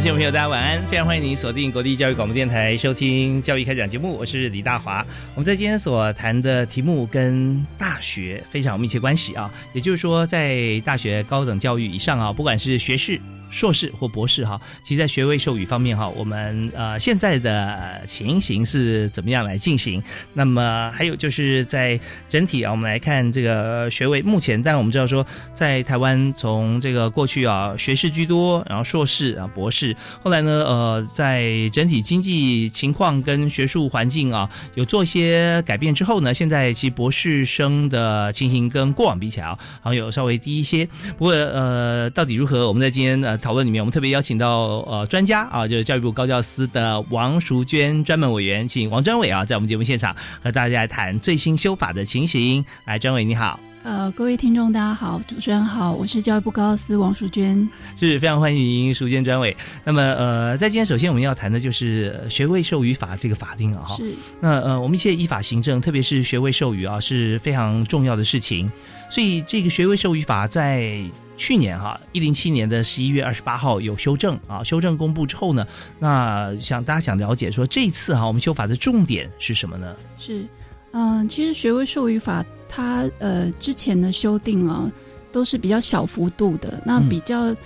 [0.00, 0.82] 听众朋友，大家晚安！
[0.86, 5.06] 非常欢迎您锁定国立教育广播电台收听《教育开讲》节目，我是李大华。
[5.34, 13.20] 我们在今天所谈的题目跟大学非常有密切关系啊，也就是说，在大学高等教育以上啊，不管是学士。
[13.50, 20.02] 硕士或博士哈，其实，在学位授予方面哈，我们呃现在的情形是怎么样来进行？
[20.32, 21.98] 那么还有就是在
[22.28, 40.86] 整体啊，我们来看这个学位，目前，但我们知道说，在台湾从这个过去啊，学士居多，然后硕士啊，博士，后来呢，呃，在整体经济情况跟学术环境啊，有做一些改变之后呢，现在其实博士生的情形跟过往比起来啊，好像有稍微低一些。
[41.18, 42.68] 不过呃，到底如何？
[42.68, 43.39] 我们在今天呃。
[43.40, 52.64] 讨论里面，我们特别邀请到呃专家啊，就是教育部高教司的王淑娟专门委员，请王专委啊，在我们节目现场和大家谈最新修法的情形。
[52.84, 53.58] 来，专委你好。
[53.82, 57.66] 呃，各位听众大家好，主持人好，我是教育部高教司王淑娟，
[57.98, 59.56] 是非常欢迎淑娟专委。
[59.84, 63.96] 那么呃，在今天首先我们要谈的就是学位授予法这个法定啊，哈。
[63.96, 64.12] 是。
[64.38, 68.70] 那呃，我们一切依法行政，特别是学位授予啊，是非常重要的事情。
[69.10, 71.02] 所以这个学位授予法在
[71.40, 75.66] 去年哈，一零七年的十一月二十八号有修正啊，修正公布之后呢，
[75.98, 79.96] 那想大家想了解说这一次哈，我们修法的重点是什么呢？
[80.18, 80.44] 是，
[80.92, 84.92] 嗯，其实学位授予法它呃之前的修订啊
[85.32, 87.56] 都是比较小幅度的，那比较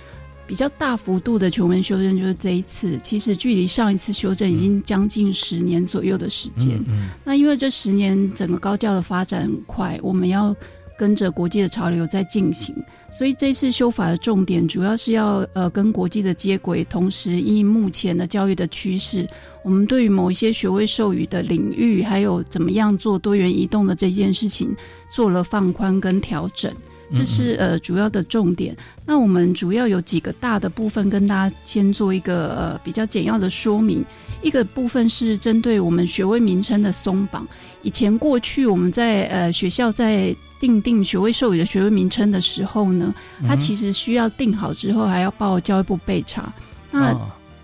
[0.47, 6.81] 比较大幅度的全文修正就是这一次，其实距离上一次修正已经将近十年左右的时间。
[6.87, 10.55] 嗯那因为这十年整个高教的发展很快，我们要。
[10.97, 12.75] 跟着国际的潮流在进行，
[13.11, 19.27] 所以这次修法的重点主要是要呃跟国际的接轨，同时因目前的教育的趋势，
[19.63, 24.75] 我们对于某一些学位授予的领域，还有怎么样做多元移动的这件事情，
[25.09, 26.73] 做了放宽跟调整，
[27.13, 28.75] 这是呃主要的重点。
[29.05, 34.03] 那我们主要有几个大的部分跟大家先做一个呃比较简要的说明。
[34.41, 37.47] 一个部分是针对我们学位名称的松绑，
[37.81, 43.13] 以前过去我们在呃学校在定定学位授予的学位名称的时候呢，
[43.47, 46.53] 它其实需要定好之后还要报教育部备查，
[46.91, 47.15] 那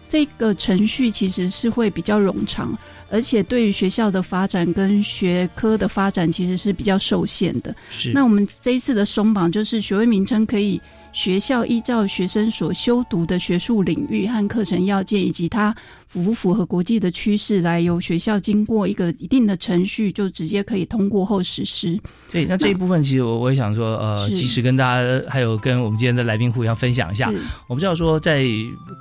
[0.02, 2.78] 这个程序其实是会比较冗长，
[3.12, 7.76] 而且对于学校的发展跟学科的发展其实是比较受限的。
[7.92, 15.76] 是，那我们这一次的松绑就是学位名称可以学校依照学生所修读的学术领域和课程要件以及它。
[16.12, 21.98] 符不符合国际的趋势，来由学校经过一个一定的程序，就直接可以通过后实施。
[22.34, 27.32] 对，那这一部分其实我我也想说，呃，及时跟大家还有跟我们今天的来宾互相分享一下。
[27.68, 28.46] 我们知道说，在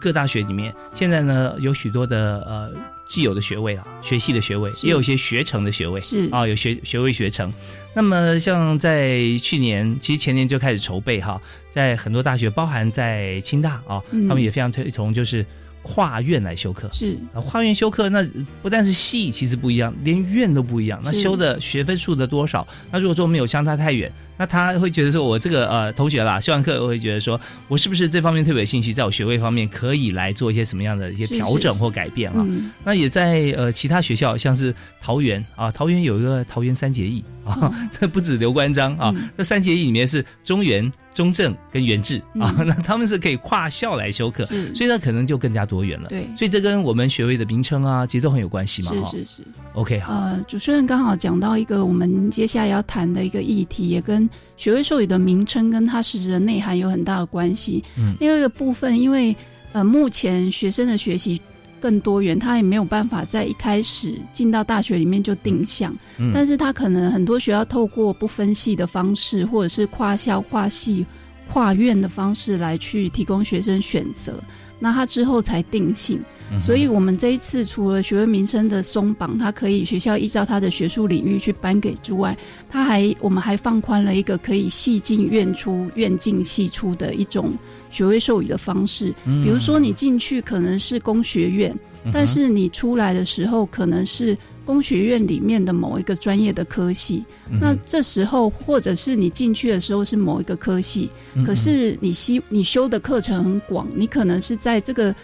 [0.01, 2.71] 各大学里面，现在呢有许多的呃
[3.11, 7.53] 既有的学位啊，学系的学位，也有一些学成的学位，是啊，有学学位学成。
[7.93, 11.39] 那么像在去年，其实前年就开始筹备哈，
[11.73, 15.45] 在很多大学，包含在清大啊，他们也非常推崇就是。
[15.83, 18.23] 跨院来修课是啊，跨院修课那
[18.61, 21.01] 不但是系其实不一样，连院都不一样。
[21.03, 22.69] 那修的学分数的多少？
[22.91, 27.39] 那如果说没有相差太远，那他会觉得说，我这个呃同学啦，修完课我会觉得说，
[27.69, 32.47] 我是不是这方面特别有兴趣，在我学位方面可以来做一些什么样的一些调整或改变啊？
[32.83, 40.91] 那也在呃其他学校，像是桃园啊，桃园有一个桃园三结义啊， 这不止刘关张啊，这三结义里面是中原。
[41.13, 46.09] 中正跟元智啊，那他们是可以跨校来修课，所以那可能就更加多元了。
[46.09, 48.93] 对，所以这跟我们学位的名称啊，其实都很有关系嘛。
[49.05, 49.43] 是是是
[49.75, 50.15] ，OK 好。
[50.15, 57.83] 呃，主持人刚好讲到一个我们接下来要谈的一个议题，也跟学位授予的名称跟它实质的内涵有很大的关系。
[57.99, 59.35] 嗯，另外一个部分，因为
[59.73, 61.41] 呃，目前学生的学习
[61.81, 66.31] 更多元，他也没有办法在一开始进到大学里面就定向，嗯。
[66.35, 71.07] 但是他可能很多学校透过不分系的方式，或者是跨校、跨系、
[71.49, 74.43] 跨院的方式来去提供学生选择，
[74.81, 76.19] 那他之后才定性。
[76.53, 82.37] 嗯所以，我们这一次除了学位名称的松绑，它可以学校依照他的学术领域去颁给之外，
[82.69, 87.53] 他还我们还放宽了一个可以系进院出、院进系出的一种
[87.93, 89.15] 学位授予的方式。
[89.27, 91.73] 嗯比如说，你进去可能是工学院，
[92.13, 97.25] 但是你出来的时候可能是工学院里面的某一个专业的科系。
[97.51, 105.15] 嗯那这时候，或者是你进去的时候是某一个科系，嗯可是你修你修的课程很广，你可能是在这个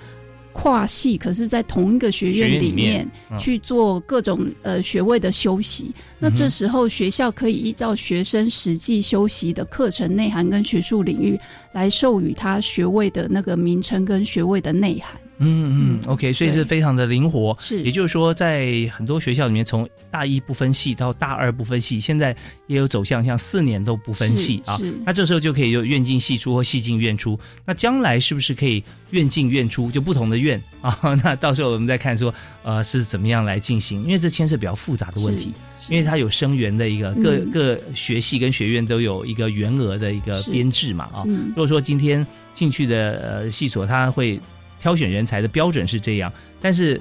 [0.53, 3.07] 跨系，可是在同一个学院里面
[3.39, 5.93] 去做各种呃学位的修习。
[6.19, 11.39] 那这时候学校可以依照学生实际修习的课程内涵跟学术领域
[11.73, 15.19] 来授予他学位的那个名称跟学位的内涵。
[15.39, 17.57] 嗯嗯，OK，所以是非常的灵活。
[17.61, 22.35] 是也就是说，在很多学校里面，从大一不分系到大二不分系，现在
[22.67, 24.77] 也有走向像四年都不分系啊。
[24.79, 27.39] 是是那这时候就可以就院进系出或系进院出。
[27.65, 30.99] 那将来是不是可以院进院出，就不同的院啊？
[31.23, 34.03] 那到时候我们再看说，呃，是怎么样来进行？
[34.05, 35.53] 因为这牵涉比较复杂的问题，
[35.91, 41.23] 因为它有生源的一个各、嗯各学系跟学院都有一个员额的一个编制嘛啊。
[41.27, 44.41] 嗯如果说今天进去的呃系所，它会
[44.87, 47.01] 挑选人才的标准是这样，但是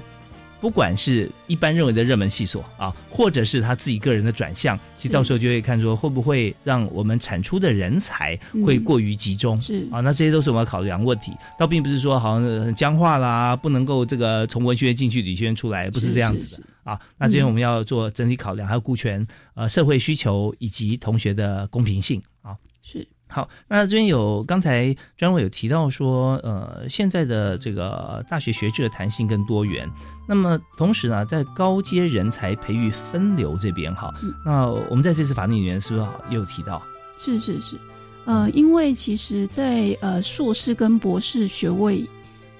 [0.60, 9.60] 不管是一般认为的热门系所啊，或者是他自己个人的转向，其实到时候就会看说会不会让我们产出的人才会嗯过于集中。
[9.60, 9.86] 是。
[9.92, 16.56] 啊，那这些都是我们要考量的问题，倒并不是说好像僵化啦，不能够这个从文学院进去理学院出来，不是这样子的。
[16.56, 17.00] 是是啊。
[17.16, 19.24] 那这边嗯我们要做整体考量，还有顾全
[19.54, 22.20] 呃社会需求以及同学的公平性。
[22.42, 22.56] 啊。
[22.82, 23.06] 是
[23.36, 29.86] 好，那这边有刚才专委有提到说，呃，现在的这个大学学制的弹性更多元。
[30.26, 36.82] 那么同时呢，在高阶人才培育分流这边哈，嗯那我们在这次法令里面是不是也有提到？
[37.18, 37.76] 是是是，
[38.24, 42.08] 呃，因为其实在，呃硕士跟博士学位，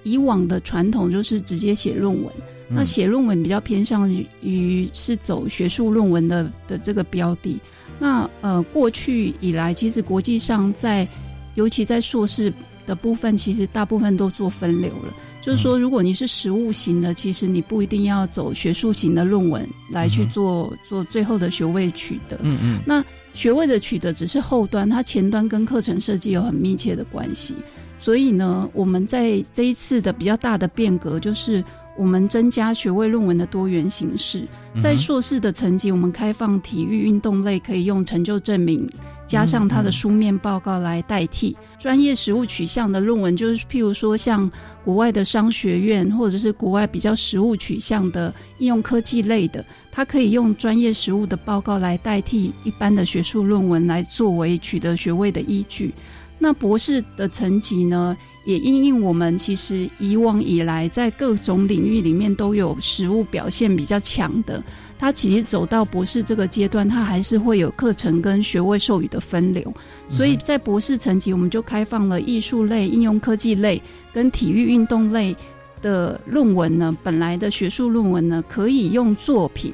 [0.03, 2.31] 以往的传统就是直接写论文，
[2.69, 7.59] 那嗯写论文比较偏向于于是走学术论文的的这个标的。
[7.99, 11.07] 那呃，过去以来，其实国际上在，
[11.55, 12.53] 尤其在硕士
[12.85, 15.15] 的部分，其实大部分都做分流了。
[15.43, 22.37] 就是说，如果你是实务型的，其实你不一定要走学术型的论文来去做、做最后的学位取得。
[22.43, 27.55] 嗯嗯那学位的取得只是后端，它前端跟课程设计有很密切的关系。
[27.97, 31.63] 所以呢，我们在这一次的比较大的变革，就是
[31.97, 34.47] 我们增加学位论文的多元形式。
[34.79, 38.87] 在硕士的层级，我们开放体育运动类可以用成就证明
[39.27, 41.57] 加上它的书面报告来代替。
[41.79, 44.51] 专业实务取向的论文，就是譬如说像
[44.85, 55.95] 国外的商学院，或者是国外比较实务取向的应用科技类的，它可以用专业实务的报告来代替一般的学术论文来作为取得学位的依据。
[56.39, 64.63] 那博士的层级呢，也因应我们其实以往以来在各种领域里面都有实物表现比较强的，
[64.99, 69.73] 它其实走到博士这个阶段，它还是会有课程跟学位授予的分流。
[70.09, 73.81] 所以在博士层级，我们就开放了艺术类、应用科技类
[74.13, 75.35] 跟体育运动类
[75.81, 79.73] 的论文呢，本来的学术论文呢，可以用作品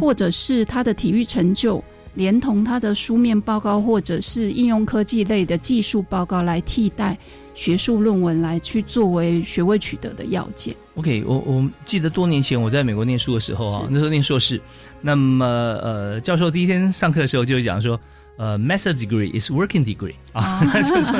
[0.00, 1.82] 或者是他的体育成就，
[2.14, 7.16] 连同他的书面报告或者是应用科技类的技术报告来替代
[7.54, 10.74] 学术论文，来去作为学位取得的要件。
[10.94, 14.60] OK，我我记得多年前我在美国念书的时候啊，那时候念硕士，
[15.00, 15.46] 那么
[15.82, 17.98] 呃，教授第一天上课的时候就讲说，
[18.36, 21.12] 呃，master degree is working degree 啊， 就是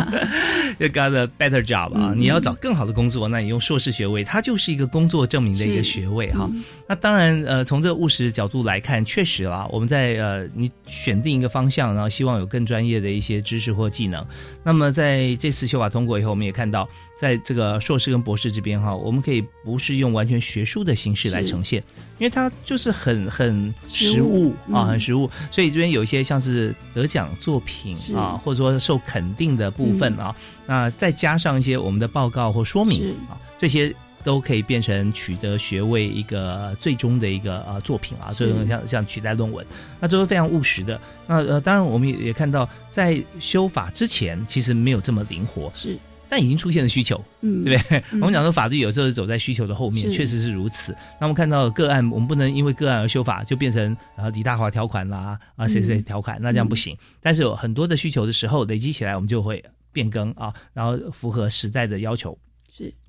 [0.79, 6.49] you got a better job 啊，嗯你要找更好的工作，那你用硕士学位，它就是一个工作证明的一个学位哈。
[6.51, 14.25] 嗯那当然，呃，从这个务实角度来看，确实啦，我们在呃，你选定一个方向，然后希望有更专业的一些知识或技能。
[14.65, 16.89] 那么在这次修法通过以后，我们也看到，
[17.23, 21.81] 在这个硕士跟博士这边哈，我们可以不是用完全学术的形式来呈现，
[22.19, 24.89] 因为它就是很很实实务务啊，嗯。
[24.89, 25.31] 很实物。
[25.53, 30.35] 所以这边有一些像是得奖作品啊，或者说受肯定的部分啊，
[30.67, 33.95] 那再加上一些我们的报告或说明啊，这些。
[34.25, 38.47] 都可以变成取得学位一个最终的一个呃作品啊，是。
[38.47, 39.67] 这种像像取代论文，
[39.99, 41.01] 那这是非常务实的。
[41.27, 45.99] 那呃，当然我们也也看到，在修法之前其实没有这么灵活，是，
[46.33, 48.03] 但已经出现了需求，嗯，对不对？
[48.11, 50.97] 嗯我们讲说法律有时候是走在需求的后面，确实是如此。
[51.21, 56.97] 那我们看到个案，我们不能因为个案而修法，就变成呃李大华条款啦啊谁谁条款，那这样不行。
[57.21, 59.63] 但是有很多的需求的时候累积起来，我们就会
[59.93, 62.39] 变更啊，然后符合时代的要求。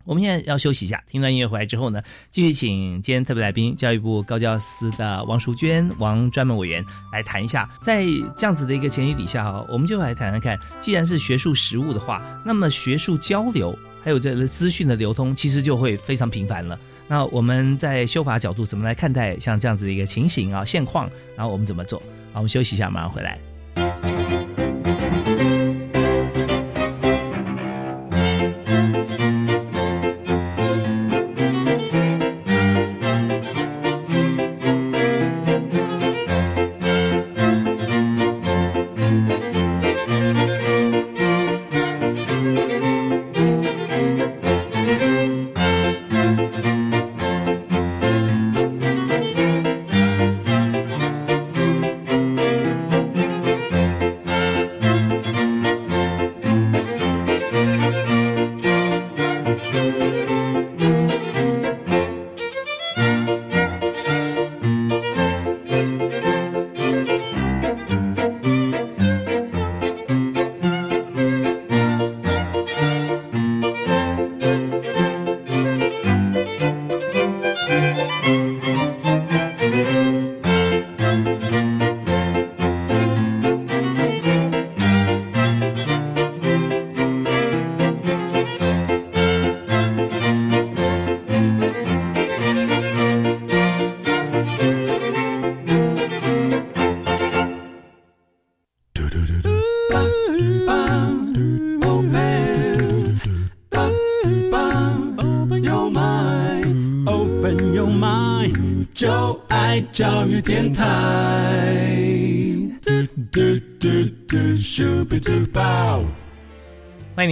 [0.05, 8.03] 我们现在要休息一下，听段音乐回来之后呢，继续请今天特别来宾教育部高教司的王淑娟王专门委员来谈一下，在
[8.35, 16.77] 这样子的一个前提底下哈，我们就来谈谈看，既然是学术实务的话，那么学术交流还有这资讯的流通，其实就会非常频繁了。
[17.07, 21.09] 那我们在修法角度怎么来看待像这样子的一个情形啊现况？
[21.37, 21.99] 然后我们怎么做？
[22.33, 23.52] 好，我们休息一下，马上回来。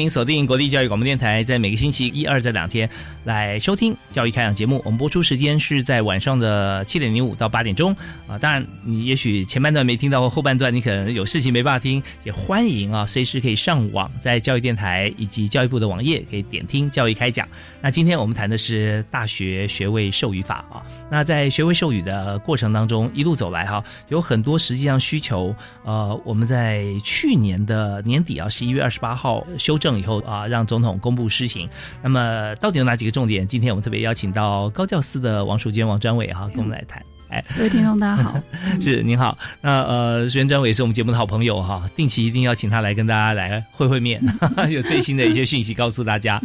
[0.01, 2.89] 您锁定国立教育广播电台，在每个星期一、二这两天
[3.23, 3.95] 来收听。
[4.11, 4.81] 教育开讲节目。
[4.85, 7.95] 我们播出时间是在晚上的七点零五到八点钟
[8.27, 8.37] 啊。
[8.37, 17.47] 当然，你也许前半段没听到，后半段你可能有事情没办法听，也欢迎啊，随时可以上网，在教育电台以及教育部的网页可以点听教育开讲。
[17.81, 20.83] 那今天我们谈的是大学学位授予法啊。
[21.09, 25.55] 那在学位授予的过程当中，一路走来哈，有很多实际上需求。
[25.83, 31.69] 呃，我们在去年的年底啊，十一月二十八号修正以后啊，让总统公布施行。
[32.03, 33.47] 那么到底有哪几个重点？
[33.47, 37.01] 今天我们特别邀请到高教司的王淑娟王专伟哈，跟我们来谈。
[37.29, 38.37] 哎，各位听众大家好，
[38.81, 39.37] 是您好。
[39.61, 44.21] 那呃，淑娟专委是我们节目的好朋友哈，定期一定要请他来跟大家来会会面，
[44.69, 46.41] 有最新的一些讯息告诉大家。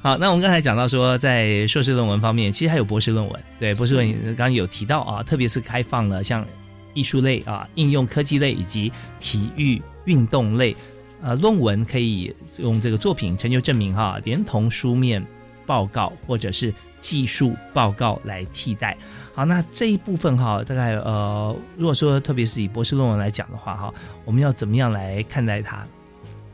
[0.00, 3.40] 好，那我们刚才讲到说，在硕士论文方面，其实还有博士论文。
[3.58, 6.46] 对，博士论文刚刚有提到啊，特别是开放了像
[6.94, 10.76] 艺术类啊、应用科技类以及体育运动类。
[11.20, 15.20] 呃，论文可以用这个作品成就证明哈，连同书面
[15.66, 18.96] 报告或者是技术报告来替代。
[19.34, 25.84] 好，那这一部分哈，大概呃，如果说特别是以博士论文来讲的话哈，我们要怎么样来看待它？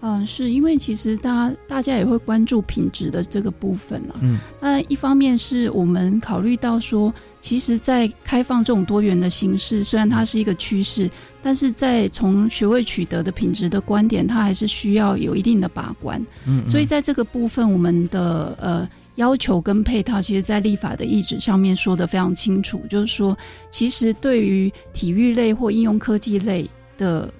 [0.06, 4.16] 嗯，是因为其实大家大家也会关注品质的这个部分啊。
[4.20, 7.10] 嗯，那一方面是我们考虑到说，
[7.40, 11.10] 其实，在开放这种多元的形式，虽然它是一个趋势，
[11.42, 16.22] 但是在从学位取得的品质的观点，它还是需要有一定的把关。
[16.46, 23.36] 嗯，所以在这个部分，我们的呃要求跟配套，其实在立法的意旨上面说的非常清楚，就是说，
[23.70, 27.32] 其实对于体育类或应用科技类的。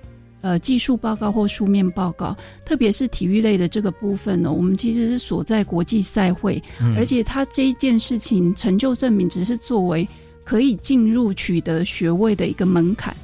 [0.45, 6.63] 呃，技术报告或书面报告，特别是体育类的这个部分呢，我们其实是所在国际赛会，
[6.99, 10.07] 而且它这一件事情成就证明只是作为
[10.45, 13.17] 可以进入取得学位的一个门槛。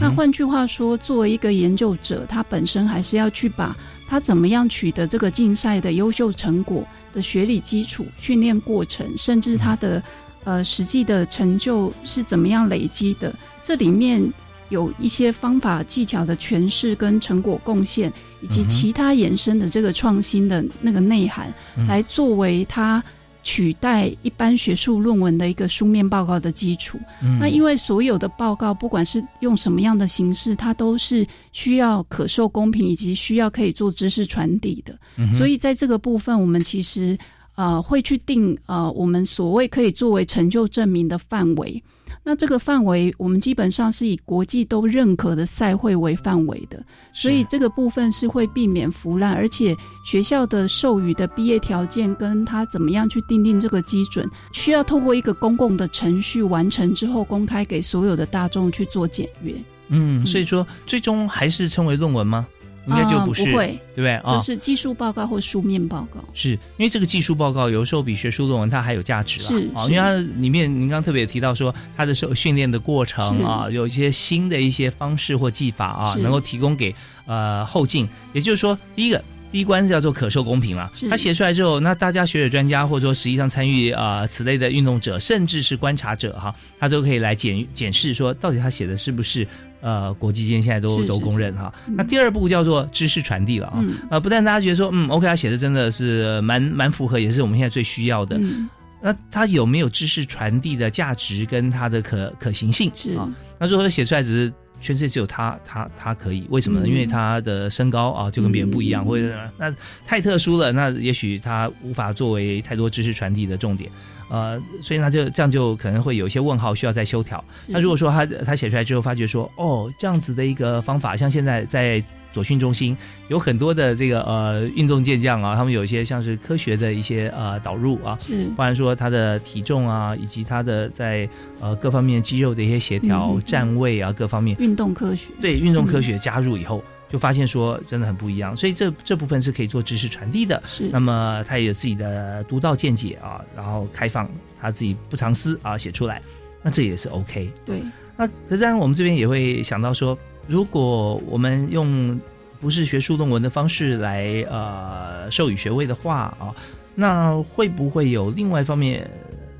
[0.00, 3.76] 那换句话说，作为一个研究者，他本身还是要去把
[4.06, 10.02] 他怎么样取得这个竞赛的优秀成果的学理基础、训练过程，甚至他的
[10.44, 14.32] 呃实际的成就是怎么样累积的，这里面。
[14.70, 18.10] 有一些方法技巧的诠释跟成果贡献，
[18.40, 21.52] 以及其他延伸的这个创新的那个内涵，
[21.86, 23.00] 来作为它
[23.44, 26.98] 取代一般学术论文的一个书面报告的基础。
[27.38, 34.98] 那因为所有的报告，不管是用什么样的形式，它都是需要可受公平，以及需要可以做知识传递的。
[35.30, 37.16] 所以在这个部分，我们其实
[37.54, 41.80] 呃会去定呃我们所谓可以作为成就证明的范围。
[42.22, 59.54] 那这个范围，我们基本上是以国际都认可的赛会为范围的，所以这个部分是会避免腐烂，而且学校的授予的毕业条件跟他怎么样去定定这个基准，需要透过一个公共的程序完成之后，公开给所有的大众去做检阅。
[59.88, 62.46] 嗯，所以说最终还是称为论文吗？
[62.86, 64.12] 应该就不是，啊不会，对不对？
[64.16, 64.36] 啊？
[64.36, 66.22] 就是技术报告或书面报告。
[66.34, 69.92] 是因为这个技术报告有时候比学术论文它还有价值是啊，是。
[69.92, 76.94] 因为它里面您刚特别提到说它的受训练的过程啊，有一些新的一些方式或技法啊，能够提供给
[77.26, 78.08] 呃后进。
[78.32, 89.46] 也就是说，第一个第一关叫做可受公平嘛是，他写出来之后，那大家学者专家或者说实际上参与啊、呃此类的运动者，甚至是观察者哈，他都可以来检检视说到底他写的是不是
[89.84, 91.72] 呃国际间现在都都公认哈。
[91.86, 98.38] 嗯那第二步叫做知识传递了啊，嗯呃，不但大家觉得说嗯 OK，他写的真的是蛮蛮符合，也是我们现在最需要的。
[98.38, 98.68] 嗯，
[99.02, 103.28] 那他有没有知识传递的价值跟它的可可行性是啊？
[103.60, 104.52] 那如果写出来只是
[104.84, 109.06] 全世界只有他他他可以，为什么因为他的身高啊就跟别人不一样，嗯。
[109.06, 109.74] 或者那
[110.06, 113.90] 太特殊了，那也许他无法作为太多知识传递的重点。
[114.30, 117.42] 呃，所以呢就这样就可能会有一些问号需要再修调。
[117.66, 122.02] 那如果说他他写出来之后，发觉说哦，这样子的一个方法，像现在在
[122.34, 122.96] 左训中心
[123.28, 131.28] 有很多的这个呃运动健将啊，他们有一些像是科学的一些呃导入啊，是不然说他的体重啊，以及他的在
[131.60, 135.30] 呃各方面肌肉的一些协调、站位啊各方面，运动科学。
[135.40, 138.56] 对运动科学加入以后，就发现说真的很不一样。
[138.56, 140.60] 所以这这部分是可以做知识传递的。
[140.66, 144.28] 是那么他也有自己的独到见解啊，然后开放
[144.60, 146.20] 他自己不藏私啊写出来，
[146.62, 147.48] 那这也是 OK。
[147.64, 147.80] 对，
[148.16, 152.18] 那可是当然我们这边也会想到说，如果我们用
[152.60, 156.54] 不是学术论文的方式来呃授予学位的话啊，
[156.94, 159.10] 那会不会有另外一方面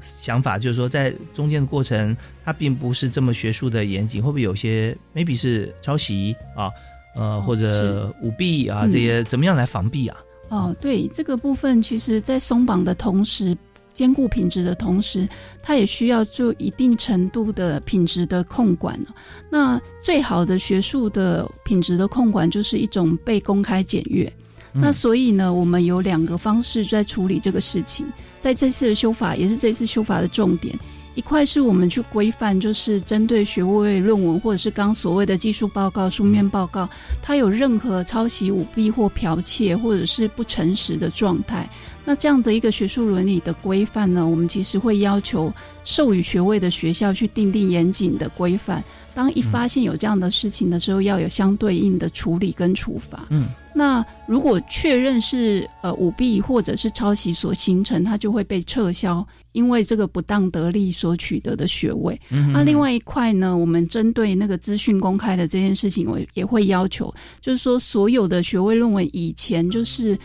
[0.01, 6.71] 想法，就是说在中间的过程，它并不是这么学术的严谨，会不会有些 maybe 是抄袭啊，
[7.17, 10.17] 呃或者舞弊啊嗯这些，怎么样来防避啊？
[10.51, 13.57] 哦，对这个部分，其实在松绑的同时，
[13.95, 15.27] 兼顾品质的同时，
[15.63, 19.01] 它也需要做一定程度的品质的控管。
[19.49, 24.31] 那最好的学术的品质的控管，就是一种被公开检阅。
[24.75, 28.05] 嗯那所以呢，我们有两个方式在处理这个事情。
[28.41, 30.77] 在这次的修法，也是这次修法的重点。
[31.15, 36.89] 一块是我们去规范，就是针对学位论文或者是刚所谓的技术报告、书面报告，
[37.23, 41.71] 它有任何抄袭、舞弊或剽窃，或者是不诚实的状态。
[42.05, 45.53] 那这样的一个学术伦理的规范呢，我们其实会要求
[45.85, 48.85] 授予学位的学校去定定严谨的规范。
[49.15, 53.25] 当一发现有这样的事情的时候，要有相对应的处理跟处罚。
[53.31, 62.21] 嗯，那如果确认是呃舞弊或者是抄袭所形成，它就会被撤销，因为这个不当得利所取得的学位。
[62.31, 70.19] 嗯那另外一块呢，我们针对那个资讯公开的这件事情，我也会要求，就是说所有的学位论文以前就是。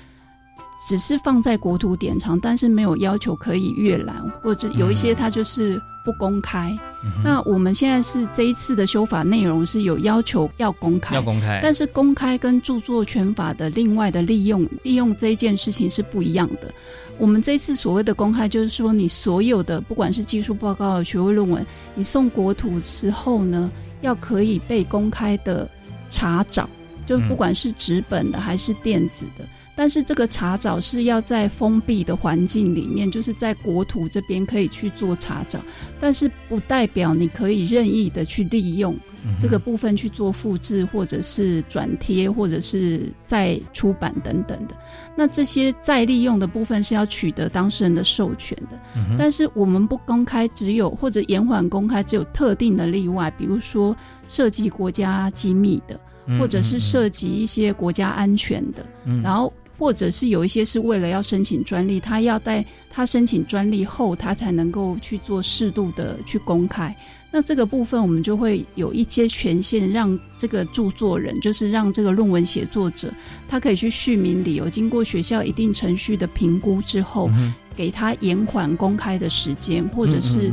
[0.87, 6.77] 只是放在国土典藏，但是没有要求可以阅览，或者有一些它就是不公开。
[7.01, 16.73] 嗯那我们现在是这一次的修法内容是有要求要公开，要公开，但是公开跟著作权法的另外的利用，利用这一件事情是不一样的。
[17.17, 21.65] 我们这次所谓的公开，就是说你所有的不管是技术报告、学位论文，
[21.95, 25.69] 你送国土之后呢，要可以被公开的
[26.09, 26.69] 查找，
[27.05, 29.45] 就不管是纸本的还是电子的。
[29.79, 35.61] 但是这个查找是要在封闭的环境里面，就是在国土这边可以去做查找，
[36.01, 38.93] 但是不代表你可以任意的去利用
[39.37, 44.75] 这个部分去做复制，或者是转贴，或者是再出版等等的。
[45.15, 53.95] 那这些再利用的部分是要取得当事人的授权的，嗯但是我们不公开，只有或者延缓公开，只有特定的例外，比如说
[54.27, 55.97] 涉及国家机密的，
[56.37, 59.21] 或者是涉及一些国家安全的，嗯。
[59.21, 66.93] 然后或者是有一些是为了要申请专利，他要在他申请专利后，他才能够去做适度的去公开。
[67.31, 73.13] 那这个部分我们就会有一些权限，让这个著作人，就是让这个论文写作者，
[73.47, 80.51] 他可以去续名理由，经过学校一定程序的评估之后，嗯给他延缓公开的时间，或者是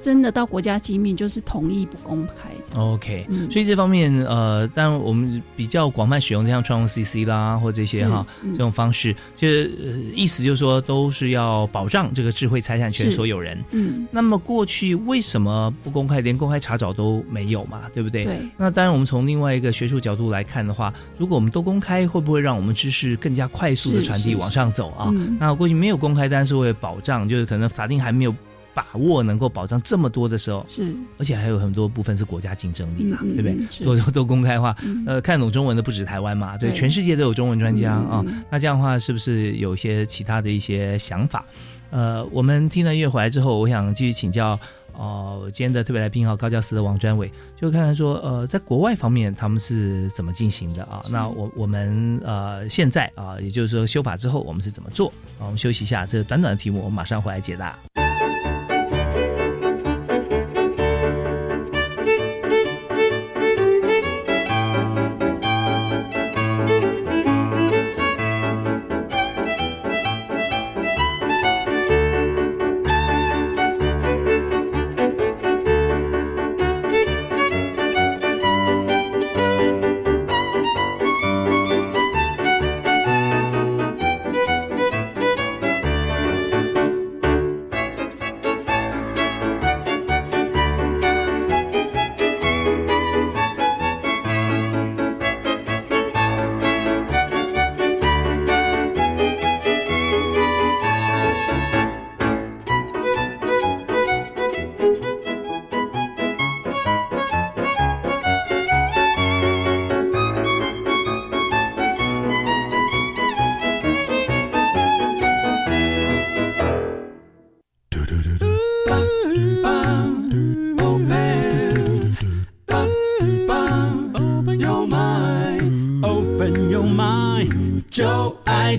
[0.00, 2.82] 真的到国家机密，就是同意不公开这样。
[2.82, 13.62] 嗯 OK，嗯所以这方面呃，当然我们比较广泛使用像创用 CC 啦，或这些哈嗯这种方式，就是、呃、意思就是说都是要保障这个智慧财产权所有人。
[13.72, 17.82] 嗯，那么过去为什么不公开，连公开查找都没有嘛？
[17.92, 18.22] 对不对？
[18.22, 18.38] 对。
[18.56, 25.10] 那当然，我们从另外一个学术角度来看的话，如果我们都公开，会不会让我们知识更加快速的传递往上走啊？
[25.12, 28.34] 嗯那过去没有公开，但是为了保障，就是可能法定还没有
[28.78, 41.44] 把握能够保障这么多的时候，是，而且还有很多部分是国家竞争力嘛，对不对都都都公开化，嗯呃，看懂中文的不止台湾嘛，对，对全世界都有中文专家啊、那这样的话，是不是有一些其他的一些想法？
[41.90, 44.56] 呃，我们听了音乐回来之后，我想继续请教
[44.92, 47.28] 哦，今天的特别来宾哈，高教司的王专伟，
[47.60, 51.02] 就看看说，呃，在国外方面他们是怎么进行的啊？
[51.10, 55.08] 那我我们呃现在啊，也就是说修法之后我们是怎么做？
[55.40, 58.07] 啊，我们休息一下，这短短的题目，我们马上回来解答。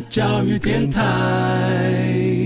[0.10, 2.38] 教育电台。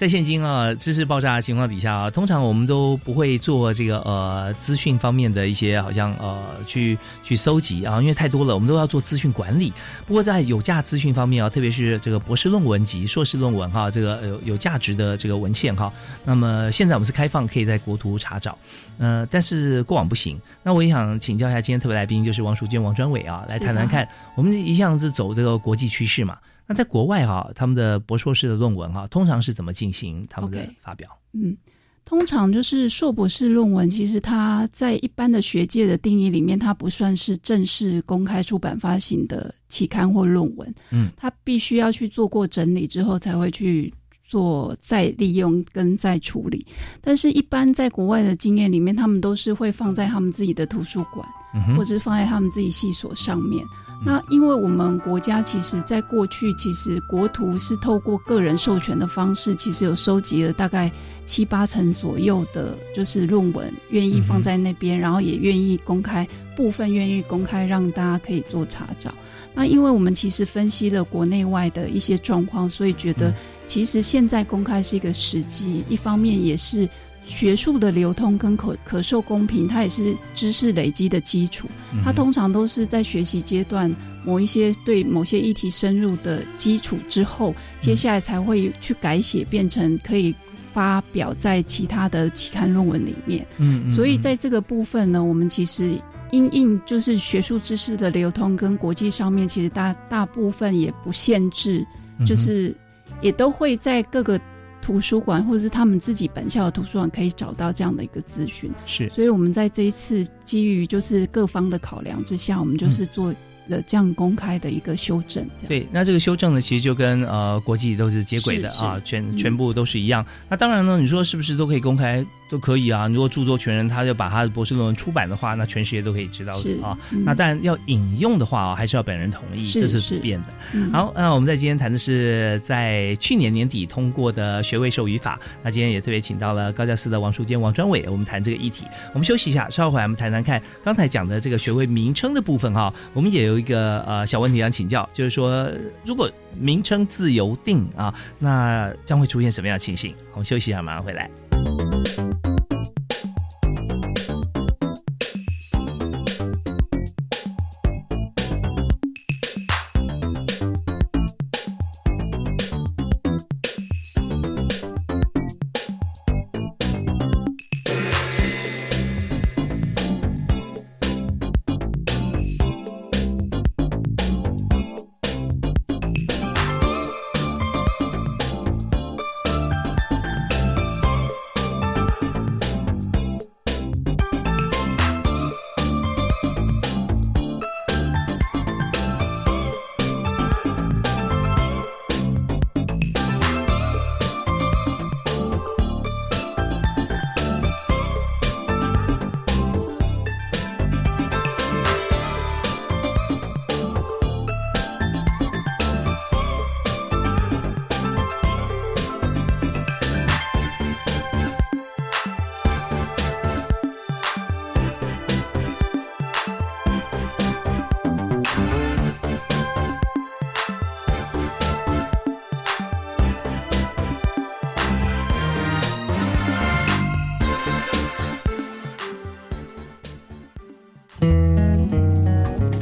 [0.00, 9.70] 在现今啊知识爆炸的情况底下啊，通常我们都不会做这个呃资讯方面的一些好像呃去去搜集啊，因为太多了，我们都要做资讯管理。
[10.06, 15.92] 不过在有价资讯方面啊，特别是这个博士论文及硕士论文哈，这个有有价值的这个文献哈，
[16.24, 18.56] 那么现在我们是开放可以在国图查找，
[18.96, 20.40] 呃，但是过往不行。
[20.62, 26.38] 那我也想请教一下今天特别来宾，就是王淑娟王专伟啊，来谈谈看，我们一向是走这个国际趋势嘛。
[26.70, 31.10] 那在国外哈，他们的博硕士的论文哈，通常是怎么进行他们的发表？
[31.32, 31.56] 嗯，
[32.04, 40.74] 通常就是硕博士论文，其实它在一般的学界的定义里面，它不算是正式公开出版发行的期刊或论文。
[40.92, 46.64] 嗯，它必须要去做过整理之后，才会去做再利用跟再处理。
[47.00, 51.28] 但是，一般在国外的经验里面，他们都是会放在他们自己的图书馆，
[51.76, 53.66] 或者是放在他们自己系所上面。
[54.02, 60.90] 那因为我们国家其实，在过去其实国图是透过个人授权的方式，其实有收集了大概
[61.26, 69.14] 七八成左右的，就是论文愿意放在那边，然后也愿意公开部分愿意公开，让大家可以做查找。
[69.54, 73.34] 那因为我们其实分析了国内外的一些状况，所以觉得
[73.66, 76.88] 其实现在公开是一个时机，一方面也是。
[77.30, 81.68] 学术的流通跟可可受公平，它也是知识累积的基础。
[82.04, 83.90] 它通常都是在学习阶段
[84.26, 90.34] 某一些对某些议题深入的基础之后，接下来才会去改写，变成可以
[90.72, 93.46] 发表在其他的期刊论文里面。
[93.58, 95.96] 嗯，所以在这个部分呢，我们其实
[96.32, 101.86] 因应就是学术知识的流通跟国际上面，其实大大部分也不限制，
[102.26, 102.76] 就是
[103.22, 104.38] 也都会在各个。
[104.82, 113.34] 图书馆或者是他们自己本校的图书馆可以找到这样的一个资讯，是，所以我们在这一次基于就是各方的考量之下，我们就是做。
[113.68, 120.26] 的这样公开的一个修正，对，那这个修正呢，其实就跟呃国际都是接轨的啊，全全部都是一样。
[120.48, 122.26] 那当然呢，你说是不是都可以公开？
[122.50, 123.06] 都可以啊。
[123.06, 126.98] 如果著作权人他就把他的博士论文出版的话，那全世界都可以知道的啊。
[127.24, 130.92] 那但要引用的话啊，还是要本人同意，这是不变的。
[130.92, 135.38] 好，那我们在今天谈的是在去年年底通过的学位授予法。
[135.62, 138.84] 那今天也特别请到了高教司的王淑坚王专伟，我们谈这个议题。
[139.14, 142.92] 我们休息一下，稍后回来我们谈谈看刚才讲的这个学位名称的部分哈。
[143.14, 143.60] 我们也有。
[143.60, 145.70] 一个呃小问题想请教，就是说，
[146.02, 150.14] 如果名称自由定啊，那将会出现什么样的情形？
[150.32, 151.30] 我们休息一下，马上回来。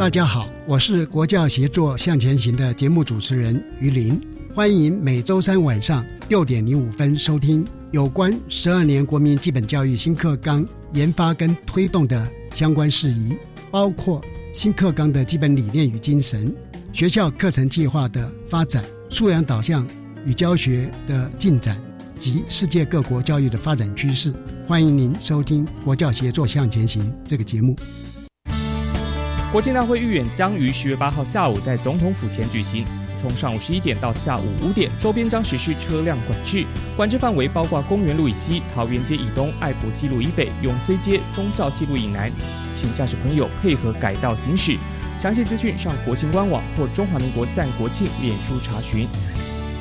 [0.08, 4.18] 大家好，我是国教协作向前行的节目主持人于林，
[4.54, 13.36] 欢迎每周三晚上六点零五分收听有关十二年国民基本教育新课纲研发跟推动的相关事宜，
[13.70, 14.18] 包括
[14.50, 16.56] 新课纲的基本理念与精神、
[16.94, 19.86] 学校课程计划的发展、素养导向
[20.24, 21.78] 与教学的进展
[22.16, 24.32] 及世界各国教育的发展趋势。
[24.66, 27.76] 欢迎您收听国教协作向前行这个节目。
[29.50, 32.84] 国庆大会预演将于十月八号下午在总统府前举行，
[33.16, 42.30] 从上午十一点到下午五点，周边将实施车辆管制，管制范围包括公园路以西、桃园街以东、爱国西路以北、永绥街、忠孝西路以南，
[42.74, 44.76] 请驾驶朋友配合改道行驶。
[45.16, 49.08] 详细资讯上国庆官网或中华民国赞国庆脸书查询。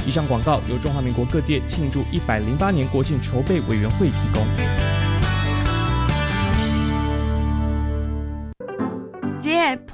[0.07, 4.96] 以上广告由中华民国各界庆祝一百零八年国庆筹备委员会提供。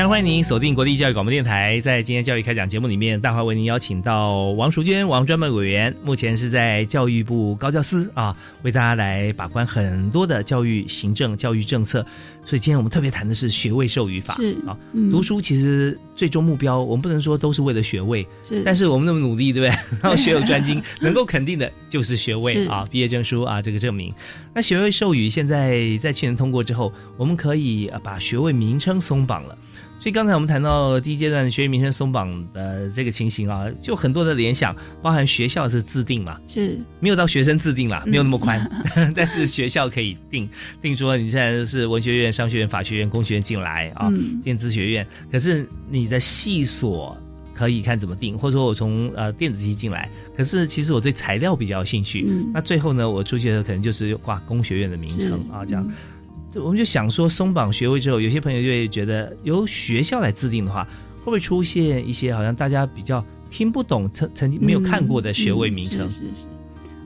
[0.00, 12.02] 非常欢迎您锁定国立教育广播电台，在今天教育开讲节目里面，大华为您邀请到王淑娟王专门委员，目前是在教育部高教司啊，为大家来把关很多的教育行政、教育政策。
[12.46, 19.98] 所以今天我们特别谈的是学位授予法是啊，嗯读书其实最终目标，我们不能说都是为了学位，是但是我们那么努力，对不对？
[20.02, 24.10] 然后学有专精， 能够肯定的就是学位是啊，毕业证书啊，这个证明。
[24.54, 29.58] 那学位授予现在在去年通过之后，我们可以呃把学位名称松绑了。
[30.00, 36.78] 所以刚才我们谈到第一阶段学业名称松绑的这个情形啊，就很多的联想，包含学校是自定嘛，是。
[37.00, 38.10] 没有到学生自定啦，嗯。
[38.10, 38.58] 没有那么宽，
[39.14, 40.48] 但是学校可以定
[40.80, 44.40] 定说你现在是文学院、商学院、法学院、工学院进来啊，嗯。
[44.42, 47.14] 电子学院，可是你的系所
[47.52, 52.50] 可以看怎么定，或者说我从呃电子系进来，可是其实我对材料比较有兴趣，嗯。
[52.54, 55.86] 那最后呢，我出去的时候可能就是挂工学院的名称啊，这样。
[55.86, 55.92] 就
[56.54, 60.84] 我们就想说，松绑学位之后，有些朋友就会觉得由学校来制定的话，
[61.20, 66.00] 会不会出现一些好像大家比较听不懂、曾曾经没有看过的学位名称？
[66.00, 66.46] 嗯是是是。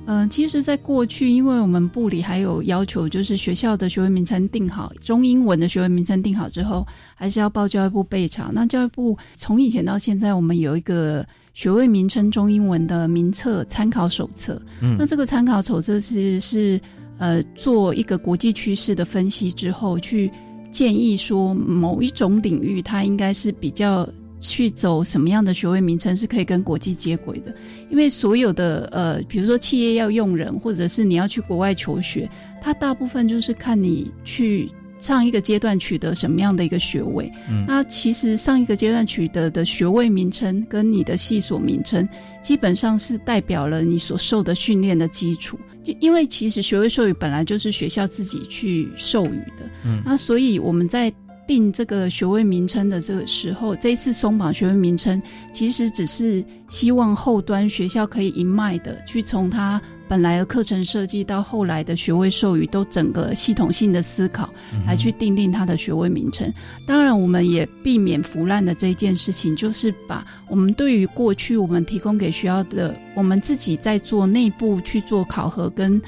[0.06, 8.50] 嗯、其实，在过去，因为我们部里还有要求，就是学校的学位名称定好，中英文的学位名称定好之后，还是要报教育部备查。
[8.52, 14.60] 那教育部从以前到现在，我们有一个学位名称中英文的名册参考手册。
[14.82, 16.78] 嗯那这个参考手册其实是
[17.24, 20.30] 呃做一个国际趋势的分析之后，去
[20.70, 24.06] 建议说某一种领域它应该是比较
[24.40, 27.54] 去走什么样的学位名称是可以跟国际接轨的。
[27.90, 32.28] 因为所有的呃，比如说企业要用人，或者是你要去国外求学，
[32.60, 34.68] 它大部分就是看你去。
[34.96, 37.30] 上一个阶段取得什么样的一个学位？
[37.50, 42.08] 嗯那其实上一个阶段取得的学位名称跟你的系所名称，
[42.40, 45.58] 基本上是代表了你所受的训练的基础。
[45.84, 50.02] 就因为其实学位授予本来就是学校自己去授予的，嗯。
[50.04, 51.12] 那所以我们在
[51.46, 55.20] 定这个学位名称的这个时候，这一次松绑学位名称，
[55.52, 64.52] 其实只是希望后端学校可以一脉的去从它本来的课程设计到后来的学位授予，都整个系统性的思考，
[64.86, 66.52] 来去定定它的学位名称。
[66.86, 76.00] 当然，我们也避免腐烂的这一件事情，就是把我们对于过去我们提供给学校的，我们自己在做内部去做考核跟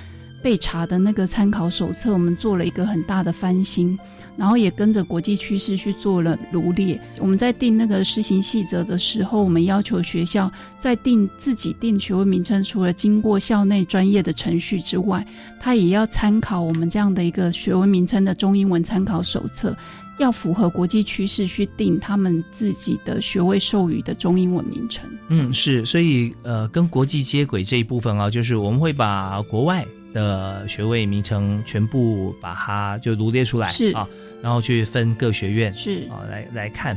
[0.42, 3.98] 备查的那个参考手册，我们做了一个很大的翻新。
[4.36, 7.00] 然后也跟着国际趋势去做了罗列。
[7.18, 15.26] 我们在定那个施行细则的时候，我们要求学校在定自己定学位名称，除了经过校内专业的程序之外，
[15.60, 19.76] 它也要参考我们这样的一个学位名称的中英文参考手册，
[20.18, 25.08] 要符合国际趋势去定他们自己的学位授予的中英文名称。
[25.30, 34.06] 嗯，是，所以呃，跟国际接轨这一部分啊，就是我们会把国外的学位名称全部把它就罗列出来，是啊。
[34.42, 36.96] 然后去分各学院是啊，来来看。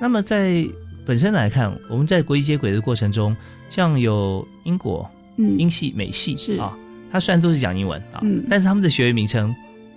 [0.00, 0.66] 那么在
[1.06, 3.36] 本身来看，我们在国际接轨的过程中，
[3.70, 6.76] 像有英国、嗯英系、美系是啊，
[7.10, 9.54] 它虽然都是讲英文啊，嗯，但是他们的学位名称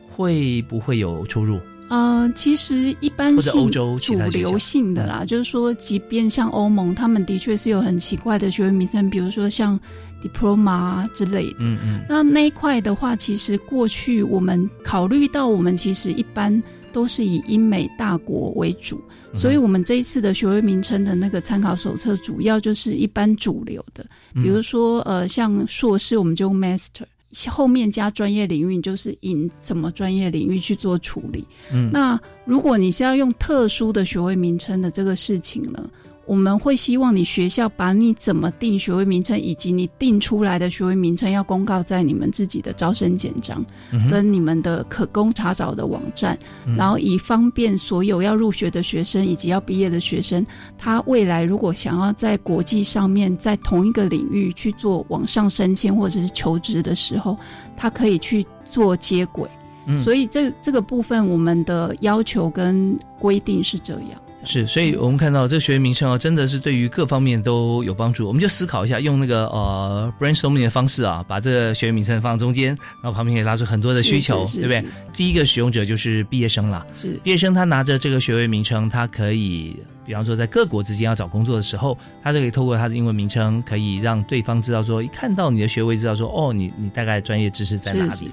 [0.08, 1.60] 会不会有出入？
[1.90, 9.80] 呃，其实一般或者欧洲主流性的啦，就是说，即便像欧盟，他们的确是有很奇怪的学位名称，比如说像
[10.22, 11.58] diploma 之类的。
[11.60, 12.02] 嗯嗯。
[12.10, 19.02] 那那一块的话，其实过去我们考虑到，我们其实一般都是以英美大国为主，
[19.34, 27.04] 所以我们这一次的学位名称的那个参考手册，主要就是一般主流的，比如说呃，像硕士我们就用 master。
[27.50, 31.46] 后面加专业领域，就是引什么专业领域去做处理。
[31.72, 35.88] 嗯，那如果你是要用特殊的学位名称的这个事情呢，
[36.28, 43.66] 我们会希望你学校把你怎么定学位名称，以及你定出来的学位名称，要公告在你们自己的招生简章，
[44.10, 46.38] 跟你们的可供查找的网站，
[46.76, 50.46] 然后以方便所有要入学的学生以及要毕业的学生，
[50.78, 57.38] 他未来如果想要在国际上面在同一个领域去做往上升迁或者是求职的时候，
[57.78, 59.50] 他可以去做接轨。
[59.96, 64.22] 所以这这个部分，我们的要求跟规定是这样。
[64.44, 68.28] 是，所以我们看到这个学位名称啊，真的是对于各方面都有帮助。
[68.28, 72.68] 我们就思考一下，用那个呃 brainstorming 的方式啊，把这个学位名称放中间，
[73.02, 74.86] 然后旁边可以拉出很多的需求，对不对？
[75.14, 88.32] 第一个使用者就是毕业生了，是毕业生他拿着这个学位名称，他可以，比方说在各国之间要找工作的时候，他就可以透过他的英文名称，可以让对方知道说，一看到你的学位，知道说，哦，你你大概专业知识在哪里。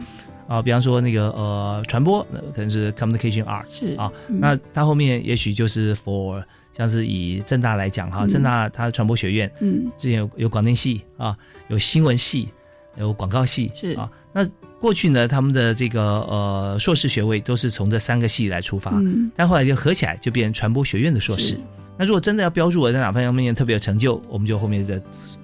[0.54, 6.40] 啊，比方说那个呃传播，那可能是 communication art 是啊，那它后面也许就是 for
[6.76, 11.36] 像是以正大来讲哈，正大它传播学院，嗯，之前有有广电系啊，
[11.66, 12.48] 有新闻系，
[12.96, 14.46] 有广告系是啊，那
[14.78, 21.58] 过去呢，他们的这个呃硕士学位都是从这三个系来出发，嗯，但后来就合起来就变成传播学院的硕士。
[21.98, 25.02] 那如果真的要标注我在哪方面特别有成就，我们就后面的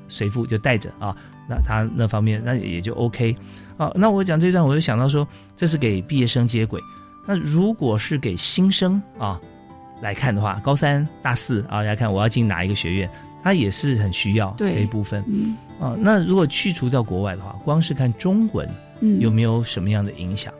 [0.08, 1.16] 随附就带着啊，
[1.48, 3.34] 那他那方面那也就 OK。
[3.80, 6.78] 好，那我讲这段，我就想到说，这是给毕业生接轨。
[7.26, 9.40] 那如果是给新生啊
[10.02, 13.10] 来看的话，高三、大四啊来看，我要进哪一个学院，
[13.42, 15.24] 他也是很需要这一部分。
[15.26, 18.68] 嗯，啊，那如果去除掉国外的话，光是看中文，
[19.00, 20.52] 嗯，有没有什么样的影响？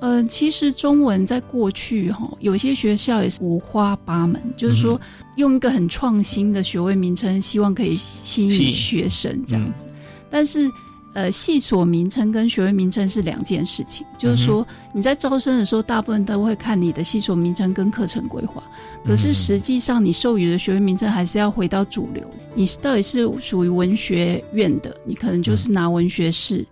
[0.00, 4.98] 呃，其实中文在过去哈，有些学校也是五花八门，就是说
[5.36, 9.86] 用一个很创新的学位名称，希望可以吸引学生这样子，
[10.30, 10.70] 但是。
[11.14, 18.62] 呃，系所名称跟学位名称是两件事情，就是说你在招生的时候，大部分都会看你的系所名称跟课程规划，
[19.04, 22.28] 可是实际上你授予的学位名称还是要回到主流。
[22.54, 26.66] 你到底是属于文学院的，你可能就是拿文学士，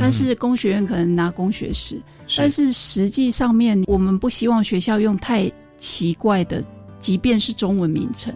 [0.00, 2.00] 但是工学院可能拿工学士，
[2.36, 6.64] 但是实际上面我们不希望学校用太奇怪的，
[6.98, 8.32] 即便是中文名称，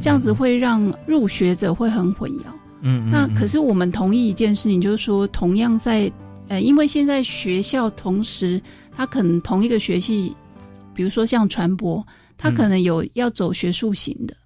[0.00, 2.46] 这样子会让入学者会很混淆。
[2.82, 6.10] 嗯，那可是我们同意一件事情，就是说，同样在
[6.48, 8.60] 呃，因为现在学校同时，
[8.92, 10.32] 他可能同一个学系，
[10.94, 14.36] 比如说像传播，他可能有要走学术型的，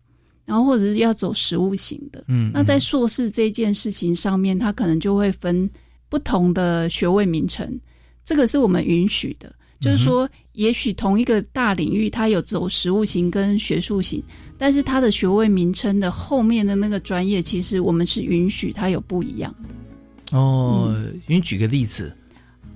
[0.45, 2.25] 然后或者是要走实务型的。
[2.29, 5.69] 嗯，那在硕士这件事情上面，他可能就会分
[6.09, 7.79] 不同的学位名称，
[8.25, 9.55] 这个是我们允许的。
[9.81, 10.29] 就是说，
[10.61, 14.23] 也许同一个大领域，它有走实务型跟学术型，
[14.59, 20.37] 但是它的学位名称的后面的那个专业，其实我们是允许它有不一样的。
[20.37, 20.95] 哦，
[21.27, 22.15] 你举个例子，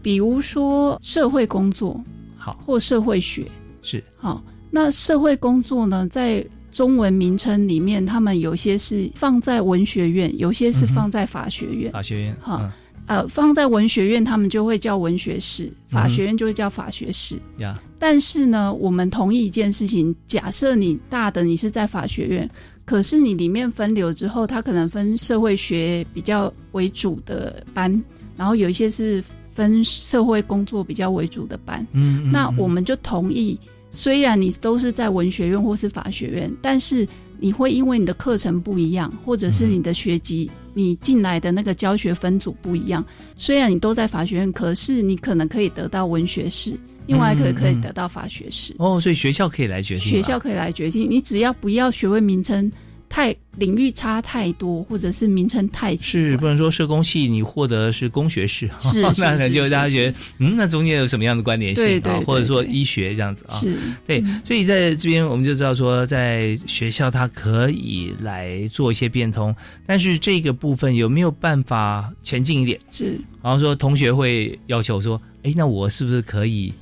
[0.01, 2.03] 比如说社会工作，
[2.39, 3.47] 好，或社会学
[3.83, 4.43] 是好。
[4.71, 11.93] 那社会工作呢，在中文名称里面，他们有些是放在文学院，有些是放在法学院。
[11.93, 12.67] 法学院，好。
[13.07, 17.39] 呃，放在文学院，他们就会叫文学士；法学院就会叫法学士。
[17.59, 22.49] 呀，但是呢，我们同意一件事情：假设你大的你是在法学院，
[22.85, 28.03] 可是你里面分流之后，它可能分社会学比较为主的班，
[28.37, 31.87] 然后有一些是分社会工作比较为主的班。
[31.93, 32.33] 嗯嗯。
[32.33, 33.59] 那我们就同意，
[33.91, 37.07] 虽然你都是在文学院或是法学院，但是。
[37.45, 43.05] 你会因为你的课程不一样，或者是你的学籍，你进来的那个教学分组不一样。
[43.37, 46.75] 虽然你都在法学院，可是你可能可以得到文学士，
[47.07, 48.75] 另外一个可以得到法学士。
[48.79, 50.09] 哦，所以学校可以来决定。
[50.09, 52.73] 学校可以来决定，你只要不要学位名称。
[53.15, 62.21] 太领域差太多，或者是名称太奇是不能说社工系你获得是工学士，是 那可能就大家觉得嗯，那中间有什么样的关联性啊？
[62.27, 63.55] 或者说医学这样子啊？
[63.55, 69.55] 是对，所以在这边我们就知道说，在学校它可以来做一些变通，
[69.87, 72.81] 但是这个部分有没有办法前进一点？
[72.91, 76.73] 是，然后说同学会要求说，哎，那我是不是可以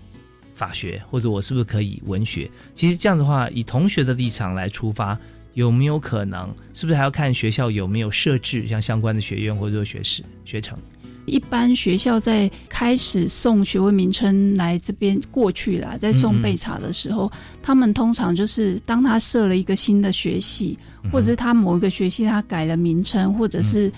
[0.54, 2.50] 法学，或者我是不是可以文学？
[2.74, 5.18] 其实这样的话，以同学的立场来出发。
[5.54, 6.48] 有没有可能？
[6.74, 10.76] 是不是还要看学校有没有设置像相关的学院或者说学士学程？
[11.24, 17.30] 一般学校在开始送学位名称来这边过去啦，在送备查的时候，
[17.62, 20.76] 他们通常就是当他设了一个新的学系，
[21.12, 23.92] 或者是他某一个学系他改了名称，或者是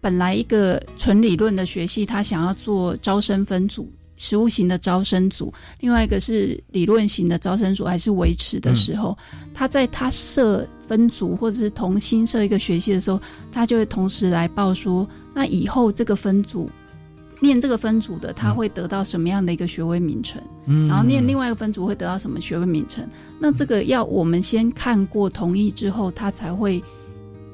[0.00, 3.88] 本来一个纯理论的学系，他想要做招生分组。
[4.18, 5.50] 实务型的招生组，
[5.80, 9.16] 另外一个是理论型的招生组，还是维持的时候，
[9.54, 13.18] 他在他设分组或者是同新设一个学系的时候，
[13.50, 16.68] 他就会同时来报说，那以后这个分组
[17.40, 20.42] 念这个分组的，他会得到什么样的一个学位名称？
[20.66, 23.08] 嗯，然后念另外一个分组会得到什么学位名称？
[23.38, 26.82] 那这个要我们先看过同意之后，他才会。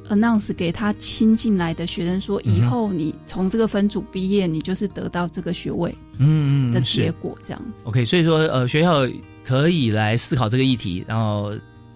[0.09, 7.89] Announce 给他新进来的学生说，以后你从这个分组毕业，你就是得到这个学位，嗯嗯的结果这样子。
[7.89, 9.09] OK，所以说呃，学校
[9.45, 11.53] 可以来思考这个议题，然后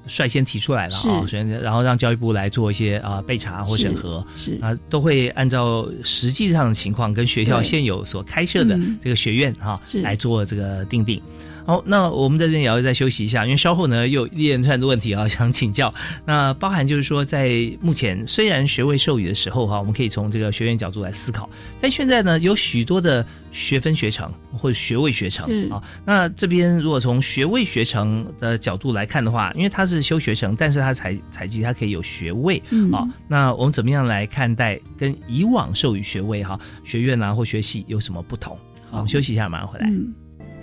[0.07, 1.27] 率先提出来了啊，
[1.63, 11.21] 然后让教育部来做一些啊备查或审核，是啊，都会按照实际上的情况跟学校现有所开设的这个学院哈来做这个定定。
[11.69, 15.93] 好，那我们在这边也要再休息一下，因为稍后呢又一连串的问题啊 想请教。
[16.25, 17.51] 那包含就是说，在
[17.83, 21.47] 目前虽然学位授予的时候哈，我们可以从这个学院角度来思考，
[21.79, 25.83] 但现在呢有许多的学分学程或者学位学程啊。
[26.07, 32.57] 那这边如果从学位学程的角度来看的话，因为它是修学程，但是它采采集它可以有学位
[32.91, 33.07] 啊。
[33.29, 38.57] 那我们怎么样来看待跟以往授予学位哈学院啊或学系有什么不同？
[38.89, 39.87] 好，我们休息一下，马上回来。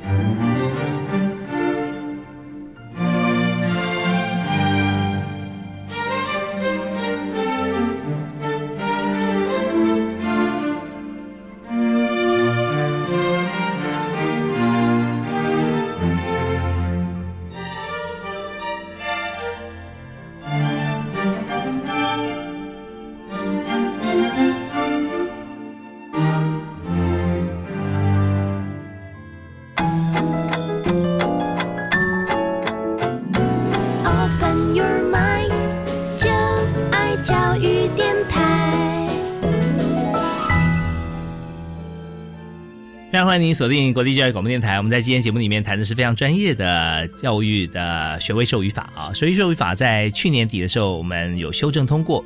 [0.03, 0.64] 欢
[43.45, 44.77] 您锁定国立教育广播电台。
[44.77, 49.13] 我们在今天节目里面谈的是非常专业的教育的学位授予法啊。
[49.13, 52.25] 学位授予法在去年底的时候，我们有修正通过。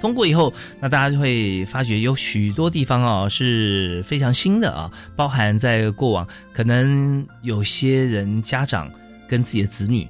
[0.00, 8.90] 通过以后，那大家就会发觉有许多地方啊是非常新的啊，包含在过往可能有些人家长
[9.28, 10.08] 跟自己的子女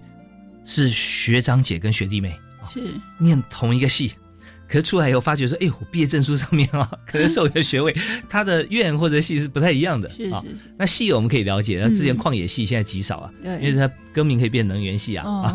[0.64, 2.34] 是学长姐跟学弟妹，
[2.66, 2.80] 是
[3.18, 4.12] 念同一个系。
[4.72, 7.94] 可是出来以后发觉说，哎，我毕业证书上面啊， 可能授的学位，
[8.26, 10.42] 他的院或者系是不太一样的啊。
[10.78, 15.54] 那系我们可以了解，那之前矿野系现在极少啊，因为它更名可以变能源系啊，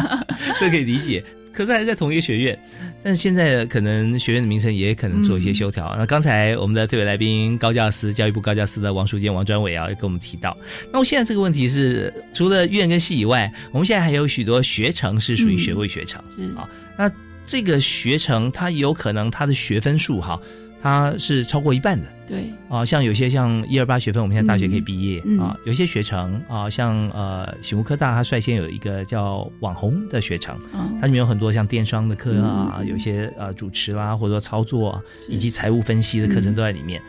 [0.60, 1.24] 这可以理解。
[1.50, 2.58] 可是还是在同一个学院，
[3.02, 5.92] 但是现在可能学院的名称也可能做一些修调。
[5.98, 10.54] 那刚才我们的特别来宾高教师教育部高教师的王淑坚王专委啊，跟我们提到，
[10.92, 16.20] 那我现在这个问题是，除了院跟系以外，我们现在还有许多学程是属于学位学程
[16.54, 17.10] 啊，那。
[17.48, 20.38] 这个学程，它有可能它的学分数哈，
[20.82, 22.06] 它是超过一半的。
[22.26, 25.56] 对啊，像有些像一二八学分，我们现在大学可以毕业啊。
[25.64, 30.54] 有些学程啊，像呃醒悟科大，它率先有一个叫网红的学程，
[31.00, 37.00] 它里面有很多像电商的课啊，有些呃主持啦，或者说操作以及财务分析的课程都在里面。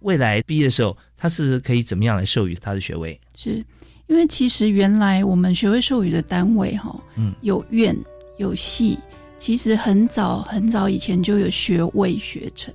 [0.00, 3.18] 未来毕业的时候，它是可以怎么样来授予他的学位？
[3.36, 3.64] 是
[4.08, 7.96] 因为其实原来我们学位授予的单位哈，嗯，有院
[8.38, 8.98] 有系。
[9.44, 12.72] 其实很早很早以前就有学位学程，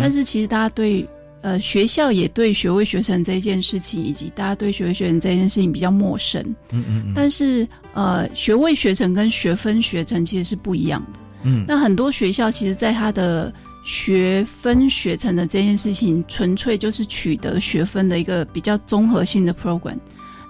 [0.00, 1.06] 但是其实大家对
[1.42, 6.42] 呃学校也对学位学成这件事情，以及大家对学位学程这件事情比较陌生。
[6.72, 7.12] 嗯嗯。
[7.14, 11.20] 但是呃学位学成跟学分学成其实是不一样的。
[11.42, 11.66] 嗯。
[11.68, 13.52] 那很多学校其实，在它的
[13.84, 19.98] 学分学成的这件事情，纯粹就是取得学分的一个比较综合性的 program。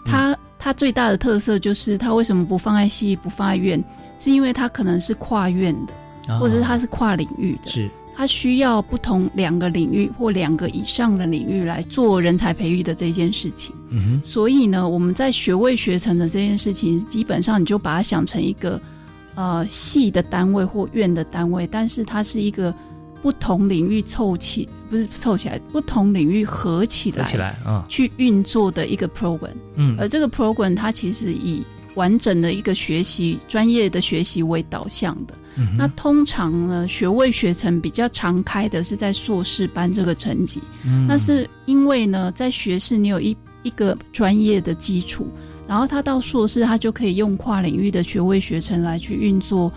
[0.05, 3.81] 他它最大的特色就是它为什么不放在系不放在院，
[4.19, 5.95] 是因为它可能是跨院的，
[6.35, 7.89] 哦或者是它是跨领域的，是。
[8.17, 13.77] 它需要不同两个领域或两个以上的领域来做人才培育的这件事情。
[13.91, 18.81] 嗯所以呢，我们在学位学成的这件事情，基本上你就把它想成一个
[19.37, 22.75] 呃系的单位或院的单位，但是它是一个
[23.23, 29.51] 不同领域凑起，不是凑起来，不同领域合起来合起来啊去运作的一个 program。
[29.75, 31.63] 嗯而这个 program 它其实以
[31.95, 35.35] 完整的一个学习、专业的学习为导向的。
[35.59, 40.61] 嗯那通常呢，学位学程比较常开的是在硕士班这个层级。
[40.85, 45.27] 嗯那是因为呢，在学士你有一一个专业的基础，
[45.67, 49.73] 然后他到硕士，他就可以用跨领域的学位学程来去运作，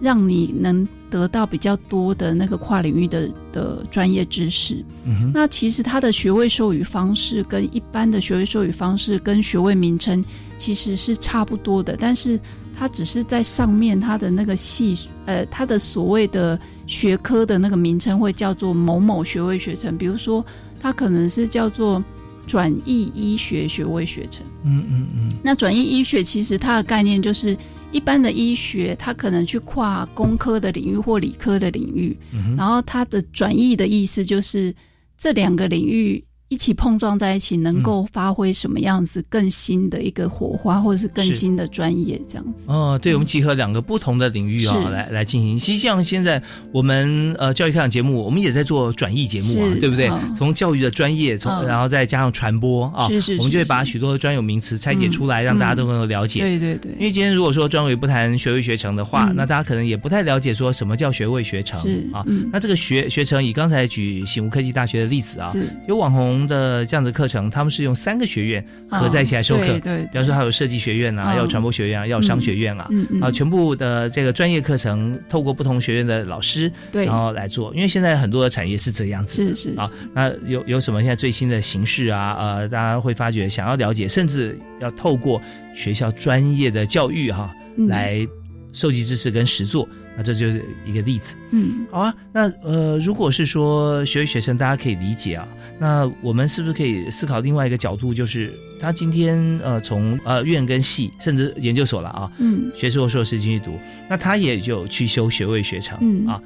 [0.00, 4.82] 让你能得到比较多的那个跨领域的的专业知识。
[5.04, 10.24] 嗯那其实它的学位授予方式跟一般的学位授予方式跟学位名称
[10.56, 12.38] 其实是差不多的，但是
[12.78, 14.96] 它只是在上面它的那个系
[15.26, 20.44] 呃它的所谓的学科的那个名称会叫做某某学位学程，比如说
[20.80, 22.02] 它可能是叫做
[22.46, 24.44] 转译医学学位学程。
[24.64, 27.56] 嗯嗯嗯那转译医学其实它的概念就是
[27.92, 34.74] 一般的医学，它可能去跨工科的领域或理科的领域，嗯然后它的转译的意思就是
[35.18, 42.70] 这两个领域一起碰撞在一起，能够发挥什么样子更新的一个火花，或者是更新的专业这样子。
[42.70, 45.56] 哦，对，我们集合两个不同的领域啊、是来来进行。
[45.56, 46.42] 其实像现在
[46.72, 50.08] 我们呃教育开讲节目，我们也在做转译节目啊，对不对？
[50.08, 56.40] 嗯从教育的专业，从、嗯然后再加上传播啊，是是是我们就会把许多专有名词拆解出来，嗯让大家都能够了解。
[56.40, 61.78] 对对对，因为今天如果说专委不谈学位学程的话，嗯那大家可能也不太了解说什么叫学位学程
[62.12, 62.24] 啊。
[62.26, 65.52] 嗯那这个学学程，以刚才举醒吾科技大学的例子啊，
[65.86, 69.64] 有网红的这样的课程，他们是用三个学院合在一起来授课。
[69.64, 77.74] 哦对比方说还有设计学院啊，嗯要有传播学院啊，要有商学院啊，嗯嗯啊，全部的这个专业课程，透过不同学院的老师，对然后来做。
[77.74, 79.90] 因为现在很多的产业是这样子的，是是啊。
[80.14, 82.36] 那有有什么现在最新的形式啊？
[82.38, 85.40] 呃，大家会发觉想要了解，甚至要透过
[85.74, 88.26] 学校专业的教育哈、嗯来
[88.72, 89.88] 收集知识跟实作。
[90.20, 91.34] 那这就是一个例子。
[91.50, 95.48] 嗯好啊，那呃，如果是说学位学生，大家可以理解啊。
[95.78, 103.78] 那我们是不是可以思考另外一个角度，就是他今天呃从呃院跟系，甚至研究所了啊，嗯学士或硕士进去读，
[104.10, 106.38] 那他也就去修学位学程、嗯啊。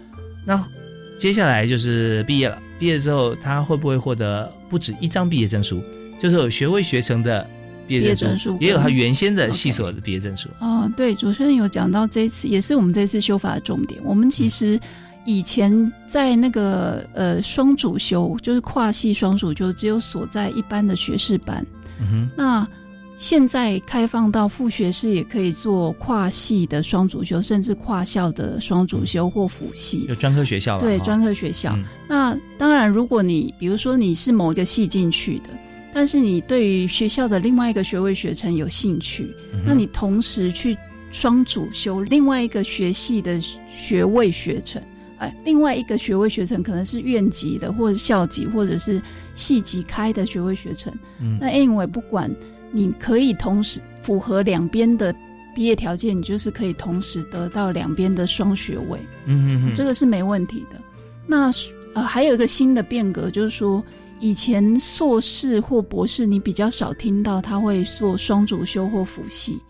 [0.46, 0.64] 那
[1.18, 5.82] 接下来就是毕业了，毕业之后他会不会获得不止一张毕业证书，
[6.20, 7.44] 就是有学位学程的
[7.86, 10.48] 毕业证书也有他原先的系所的毕业证书。
[10.60, 14.00] 哦，对，主持人有讲到这一次，也是我们这次修法的重点。
[14.04, 14.78] 我们其实
[15.24, 21.64] 以前在那个呃双主修，就是跨系双主修，只有所在一般的学士班。
[22.00, 22.68] 嗯哼，那
[23.16, 30.04] 现在开放到副学士，也可以做跨系的双主修，甚至跨校的双主修或辅系。
[30.08, 31.72] 有专科学校了，对，专科学校。
[31.76, 35.50] 嗯那当然，如果你比如说你是某一个系进去的，
[35.94, 40.76] 但是你对于学校的另外一个学位学程有兴趣，嗯那你同时去
[41.12, 44.82] 双主修另外一个学系的学位学程。
[45.18, 49.00] 哎，另外一个学位学程可能是院级的，或者校级，或者是
[49.32, 50.92] 系级开的学位学程。
[51.20, 52.28] 嗯那 anyway，不管
[52.72, 55.14] 你可以同时符合两边的
[55.54, 58.98] 毕业条件，你就是可以同时得到两边的双学位。
[59.26, 60.82] 嗯嗯嗯，这个是没问题的。
[61.28, 61.50] 那
[61.94, 63.82] 呃，还有一个新的变革，就是说，
[64.20, 69.60] 以前硕士或博士，你比较少听到他会做双主修或辅系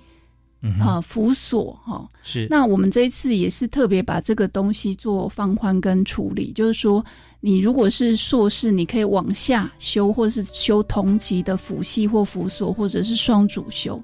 [0.62, 2.08] 嗯哼啊，辅所哈。
[2.22, 7.04] 是那我们这一次也是特别把这个东西做放宽跟处理，就是说，
[7.40, 14.00] 你如果是硕士，你可以往下修，或是修同级的辅系或辅所，或者是双主修。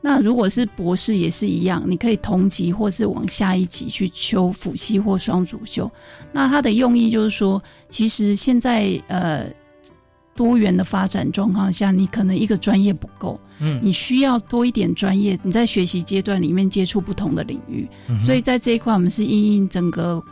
[0.00, 5.90] 那如果是博士也是一样，你可以同级或是往下一级去修辅系或双主修。
[6.30, 9.48] 那它的用意就是说，其实现在呃
[10.36, 13.80] 多元的发展状况下，你可能一个专业不够，嗯。
[13.82, 20.22] 你需要多一点专业，你在学习阶段里面接触不同的领域，嗯所以在这一块，我们是因应整个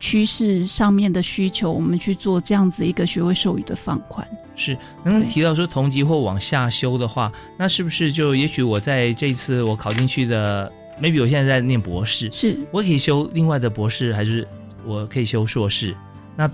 [0.00, 4.26] 趋势上面的需求，我们去做这样子一个学位授予的放宽。
[4.56, 12.58] 是，刚刚提到说同级或往下修的话，那是不是就也许我在这一次我考进去的，maybe 我现在在念博士，是。
[12.70, 14.46] 我可以修另外的博士，还是
[14.84, 15.96] 我可以修硕士？
[16.36, 16.50] 那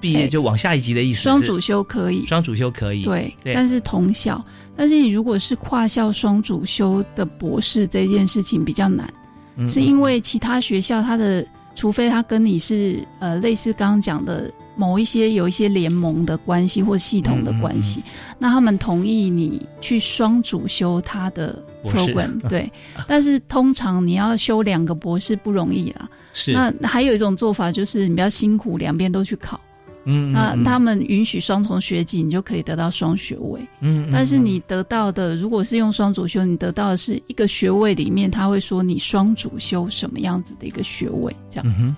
[0.00, 1.22] 毕业就往下一级的意思？
[1.22, 4.40] 双主修可以，双主修可以，对，对，但是同校，
[4.76, 9.12] 但是你如果是跨校双主修的博士，这件事情比较难，
[9.56, 11.44] 嗯是因为其他学校它的，
[11.74, 18.00] 除非他跟你是呃类似刚刚讲的某一些有一些联盟的关系或系统的关系，
[18.38, 22.70] 那他们同意你去双主修他的 program， 对。
[23.08, 26.08] 但是通常你要修两个博士不容易啦。
[26.34, 26.52] 是。
[26.52, 29.60] 那还有一种做法就是你比较辛苦，两边都去考。
[30.08, 30.32] 嗯。
[30.32, 33.60] 那他们允许双重学籍，你就可以得到双学位。
[33.80, 34.08] 嗯。
[34.10, 41.94] 但是你得到的，如果是用双主修，你得到的是一个学位里面，他会说你双主修什么样子的一个学位，这样子。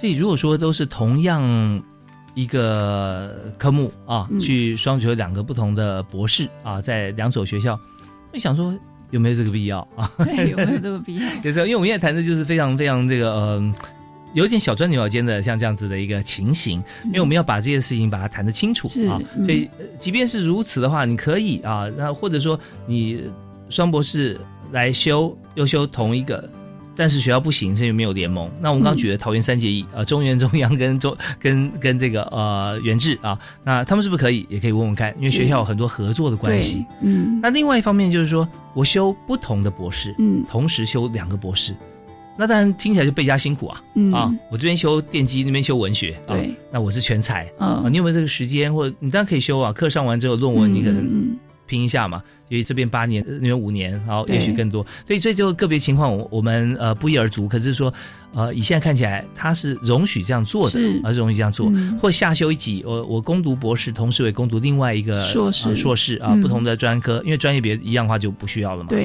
[0.00, 1.82] 所以如果说都是同样
[2.34, 7.78] 一个科目啊，去双学两个不同的博士啊，在两所学校，
[8.32, 8.72] 我想说
[9.10, 10.10] 有没有这个必要啊？
[10.18, 11.28] 对，有没有这个必要？
[11.42, 13.74] 就是因为我们现在谈的就是非常非常这个呃，
[14.34, 19.18] 有点小钻牛角尖的像这样子的一个情形，因为我们要把这件事情把它谈得清楚啊。
[19.46, 23.22] 所以即便是如此的话，你可以啊，那或者说你
[23.70, 24.38] 双博士
[24.72, 26.46] 来修又修同一个。
[26.96, 28.48] 但是学校不行，是因为没有联盟。
[28.60, 34.46] 那我们刚刚举的桃园三结义，呃，中原、中央跟中 跟跟这个呃原治啊，那他们是不是可以？
[34.48, 36.86] 也可以问问看，因为学校有很多合作的关系。
[37.02, 37.40] 嗯。
[37.42, 41.74] 那另外一方面就是说，我修不同的博士，嗯，同时修两个博士，
[42.36, 43.82] 那当然听起来就倍加辛苦啊。
[43.94, 44.12] 嗯。
[44.12, 47.84] 啊，我这边修电机，那边修文学，对，那我是全才啊。
[47.90, 48.72] 你有没有这个时间？
[48.72, 52.22] 或者你当然可以修啊，课上完之后，论文你可能拼一下嘛。
[52.50, 57.48] 因为这边八年，那边五年，然后也许更多，所以这就个别情况，我我们呃不一而足。
[57.48, 57.92] 可是说，
[58.34, 69.04] 呃，以现在看起来，他是容许这样做的，而是容许这样做，或下修一级，我我攻读博士，同时也攻读另外一个硕士，硕士啊，不同的专科，因为专业别一样的话就不需要了嘛，对，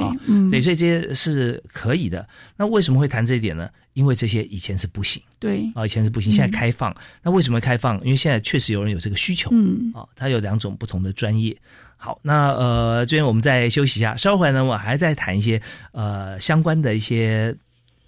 [0.52, 2.28] 对，所以这些是可以的。
[2.58, 3.68] 那为什么会谈这一点呢？
[3.94, 6.94] 因为这些以前是不行，对，啊，以前是不行，现在开放。
[7.24, 7.96] 那为什么开放？
[8.04, 11.56] 因为现在确实有人有这个需求，嗯，啊，他有两种不同的专业。
[12.02, 17.54] 好，那呃，这边我们再休息一下，稍后来呢，我还在谈一些呃相关的一些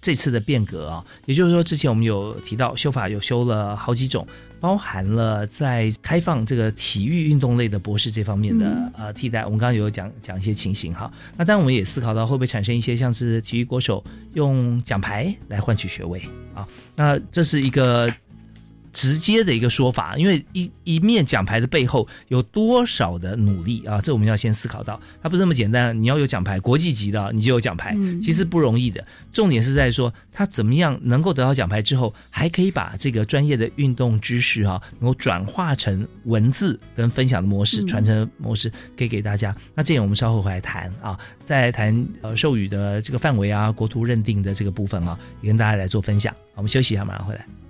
[0.00, 4.26] 这次的变革啊，也就是说，之前我们有提到修法有修了好几种，
[4.60, 11.12] 包含了在开放这个体育运动类的博士这方面的呃替代，我们刚刚有讲讲一些情形哈。
[11.36, 16.22] 那当然我们也思考到会不会产生一些像是体育国手用奖牌来换取学位
[16.54, 16.66] 啊，
[16.96, 18.10] 那这是一个。
[18.92, 24.00] 直接的一个说法，因为一一面奖牌的背后有多少的努力啊？
[24.00, 26.00] 这我们要先思考到，它不是那么简单。
[26.00, 29.04] 你要有奖牌，国际级的你就有奖牌，其实不容易的。
[29.32, 39.56] 重点是在说他怎么样能够得到奖牌之后，还可以把这个专业的运动知识啊，能够转化成文字跟分享的模式、传承模式，可以给大家。
[39.74, 46.34] 那这点我们稍后回来谈啊，再谈呃授予的这个范围啊，国图认定的这个部分啊，也跟大家来做分享。
[46.54, 47.61] 我们休息一下，马上回来。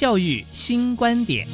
[0.00, 1.46] 教育新观点。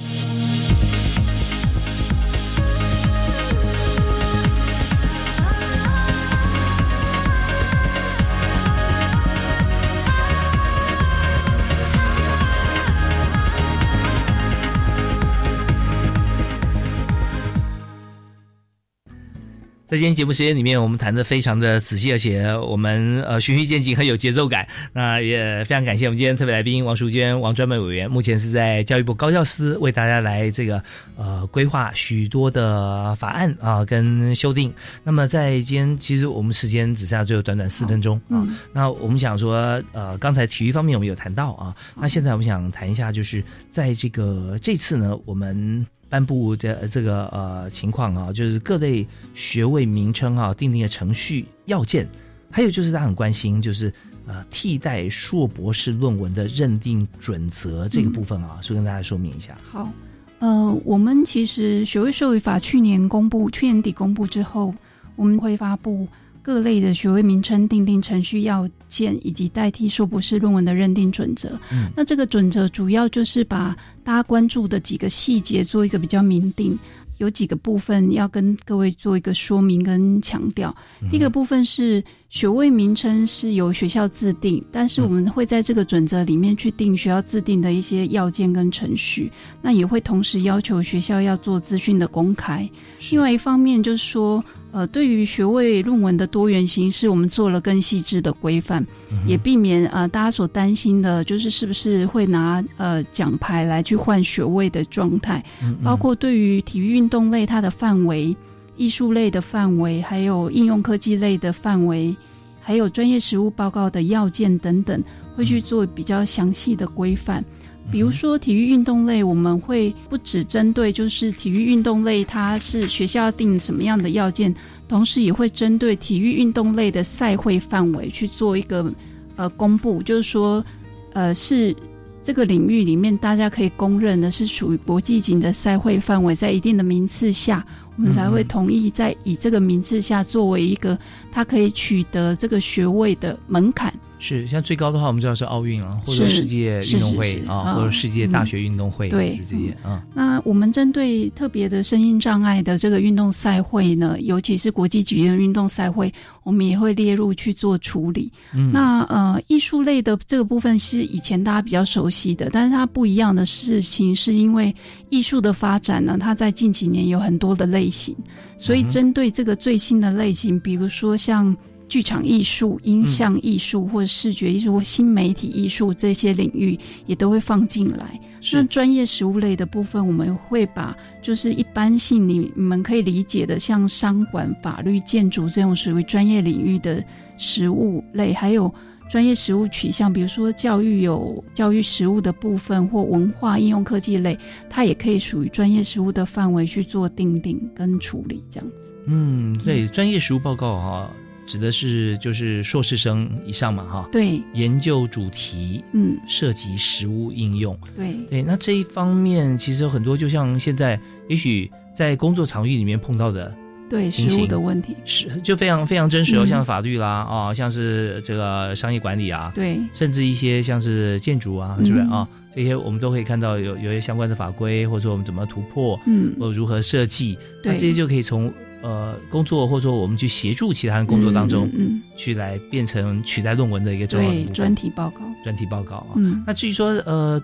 [19.96, 24.68] 在今天节目时间里面，我们谈的非常的仔细，而且我们呃循序渐进，很有节奏感。
[24.92, 30.82] 那也非常感谢我们今天特别来宾王淑娟王专门委员，目前是在教育部高教司为大家来这个
[31.16, 34.70] 呃规划许多的法案啊跟修订。
[35.02, 38.46] 那么在今天，其实我们时间只剩下最后短短四分钟啊。
[38.74, 45.86] 那我们想说，呃，刚才体育方面我们有谈到啊，那现在我们想谈一下，就是在这个这次呢，我们。
[46.08, 52.08] 颁布的这个呃情况啊，就是各类学位名称啊，定定的程序要件，
[52.50, 53.92] 还有就是大家很关心，就是
[54.26, 59.56] 呃替代硕博士论文的认定准则这个部分啊，所以跟大家说明一下。
[59.70, 59.90] 好，
[60.38, 64.74] 呃，我们其实学位授予法去年公布，去年底公布之后，
[65.16, 66.06] 我们会发布。
[66.46, 71.58] 各类的学位名称、定定程序要件，以及代替硕博士论文的认定准则。
[71.72, 76.78] 嗯，那这个准则主要就是把大家关注的几个细节做一个比较明定。
[77.18, 80.72] 有几个部分要跟各位做一个说明跟强调。
[81.10, 89.32] 第一个部分是学位名称是由学校制定，但是我们会在这个准则里面去定学校制定的一些要件跟程序。
[89.62, 92.70] 那也会同时要求学校要做资讯的公开。
[93.10, 94.44] 另外一方面就是说。
[94.72, 98.86] 呃，对于学位论文的多元形式，我们做了更细致的规范，
[99.26, 105.42] 也避免呃大家所担心的，就是是不是会拿呃奖牌来去换学位的状态。
[105.82, 108.36] 包括对于体育运动类它的范围、
[108.76, 112.14] 艺术类的范围，还有应用科技类的范围，
[112.60, 115.02] 还有专业实务报告的要件等等，
[115.34, 117.42] 会去做比较详细的规范。
[117.90, 124.54] 比如说体育运动类，我们会不只针对就是体育运动类，它是学校定什么样的要件，
[124.88, 128.92] 同时也会针对体育运动类的赛会范围去做一个
[129.36, 130.64] 呃公布，就是说
[131.12, 131.74] 呃是
[132.20, 137.64] 这个领域里面大家可以公认的是属于国际级的赛会范围，在一定的名次下，
[137.96, 140.98] 我们才会同意在以这个名次下作为一个
[141.30, 143.94] 它可以取得这个学位的门槛。
[144.26, 150.02] 是，像最高的话，我们知道是奥运啊，或者世界运动会啊，或者世界大学运动会，对这些啊。
[150.12, 156.12] 那我们针对特别的声音障碍的这个运动赛会呢，尤其是国际级的运动赛会，
[156.42, 158.28] 我们也会列入去做处理。
[158.72, 164.74] 那呃，艺术类的这个部分是以前大家比较熟悉的，但是它不一样的事情，是因为
[165.08, 168.12] 艺术的发展呢，它在近几年有很多的类型，
[168.56, 171.56] 所以针对这个最新的类型，比如说像。
[171.88, 178.20] 剧场艺术、音像艺术或者视觉艺术或新媒体艺术这些领域也都会放进来。
[178.52, 187.02] 那专业实物类的部分，我们会把就是一般性你你们可以理解的，像商管、法律、建筑这种属于专业领域的
[187.36, 188.72] 实物类，还有
[189.08, 194.38] 专业实物取向，比如说教育有教育实物的部分或文化应用科技类，
[194.70, 198.94] 它也可以属于专业实物的范围去做定定跟处理这样子。
[199.06, 201.10] 嗯，对，专业实物报告哈。
[201.46, 208.14] 指的是就是硕士生以上嘛，哈，对，研究主题，嗯，涉及实物应用，对。
[208.28, 208.42] 对。
[208.42, 213.54] 那这一方面其实有很多，就像现在也许在工作场域里面碰到的，
[213.88, 222.26] 对实物的问题，是就非常非常真实哦，像法律啦，啊，像是这个商业管理啊，对，甚至一些像是建筑啊，是不是啊？
[222.54, 228.52] 这些我们都可以看到有有些相关的法规，或者说我们怎么突破，嗯，或如何设计，那这些就可以从。
[228.86, 235.22] 呃，工作或者说我们去协助其他人工作当中，嗯，去来变成取代论文的一个重要专题报告。
[235.42, 237.42] 专题报告啊，嗯，那至于说呃，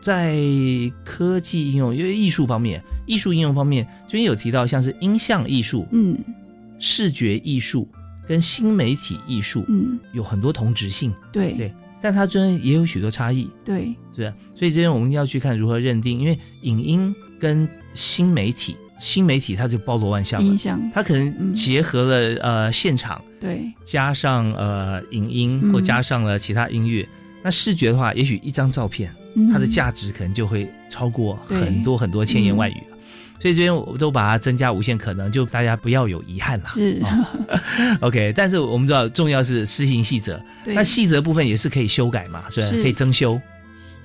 [0.00, 0.36] 在
[1.04, 6.18] 科技应用，因为艺术方面，艺术应用方面，这边有提到像是音像艺术，嗯，
[6.80, 7.88] 视觉艺术
[8.26, 11.52] 跟新媒体艺术，嗯，有很多同质性，对。
[11.52, 11.72] 对，
[12.02, 18.74] 但它中间也有许多差异，对，是所以这边我们要去看如何认定，因为影音跟新媒体。
[19.00, 20.56] 新媒体它就包罗万象了，
[20.94, 27.08] 它可能结合了呃现场，对，加上呃影音或加上了其他音乐。
[27.42, 29.10] 那视觉的话，也许一张照片，
[29.50, 32.98] 它的价值可能就会超过很多很多千言万语了。
[33.40, 36.66] 所以这边我都把它增加无限可能，就大家不要有遗憾了。
[36.66, 37.02] 是，
[38.02, 38.30] OK。
[38.36, 42.60] 但是我们知道重要是施行细则，那细则部分也是可以修改嘛，是。
[42.82, 43.40] 可以增修。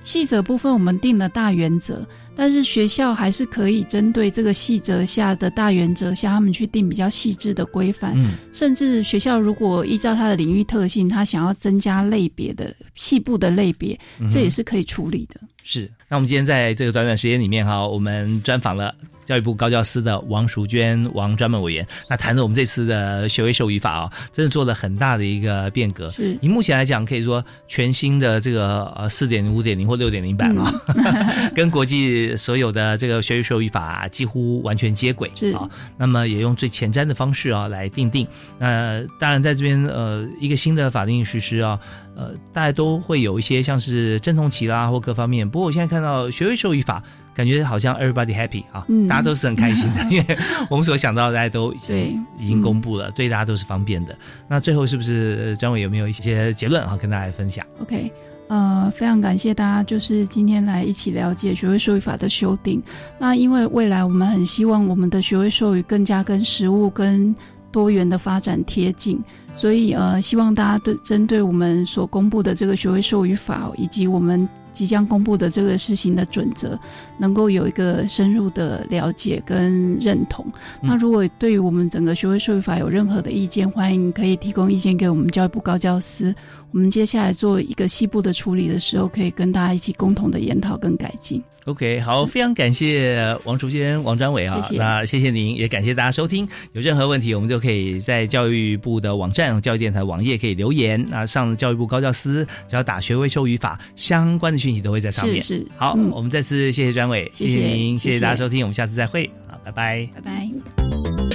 [0.02, 2.06] 细则部分我们定了大原则，
[2.36, 8.12] 但是学校还是可以针对这个细则下的大原则下，他们去定比较细致的规范。
[8.16, 13.98] 嗯，甚至学校如果依照它的领域特性，他想要增加类别的细部的类别，
[14.30, 15.40] 这也是可以处理的。
[15.64, 15.90] 是。
[16.08, 18.94] 那我们今天在这个短短时间里面哈，我们专访了。
[19.26, 26.08] 教育部高教司的王淑娟王专门委员，那谈着我们这次的学位授予法啊，真的做了很大的一个变革。
[26.10, 30.72] 是，以目前来讲，可以说全新的这个呃四点零、五点零或六点零版啊，
[31.54, 35.30] 跟国际所有的这个学位授予法几乎完全接轨。
[35.34, 35.68] 是啊，
[35.98, 38.26] 那么也用最前瞻的方式啊来定定。
[38.58, 41.78] 那当然在这边呃一个新的法定实施啊，
[42.14, 45.48] 呃大家都会有一些像是阵痛期啦或各方面。
[45.48, 47.02] 不过我现在看到学位授予法。
[47.36, 50.38] 感觉好像 everybody happy 啊，大家都是很开心的， 因为
[50.70, 54.16] 我们所想到的大家都对已经公布了，对大家都是方便的。
[54.48, 58.10] 那最后是不是张伟有没有一些结论啊，跟大家分享？OK，
[58.48, 62.82] 呃，非常感谢大家，就是今天来一起了解学位授予法的修订。
[63.18, 67.34] 那因为未来我们很希望我们的学位授予更加跟实务跟
[67.76, 69.22] 多元的发展贴近，
[69.52, 74.48] 所以呃，希望大家对针对我们所公布的这个学位授予法以及我们。
[74.76, 76.78] 即将公布的这个施行的准则，
[77.16, 80.44] 能够有一个深入的了解跟认同。
[80.82, 86.34] 那如果对于我们整个学位授予法有任何的意见，欢迎可以提供意见给我们教育部高教司。
[86.72, 91.42] 我们接下来做一个细部的处理的时候，可以跟大家一起共同的研讨跟改进。
[91.66, 96.48] OK，好，非常感谢王竹娟、王专伟啊，谢谢那谢谢您，也感谢大家收听。
[96.72, 105.42] 有任何问题，我们就可以在教育部的网站、教育电台网页可以留言啊，上教育部高教司，只要打学位修语法相关的讯息都会在上面。
[105.42, 110.08] 是是好，嗯我们再次谢谢专伟，谢谢您，谢谢谢大家收听，我们下次再会，好，拜拜。
[110.14, 111.25] 拜拜。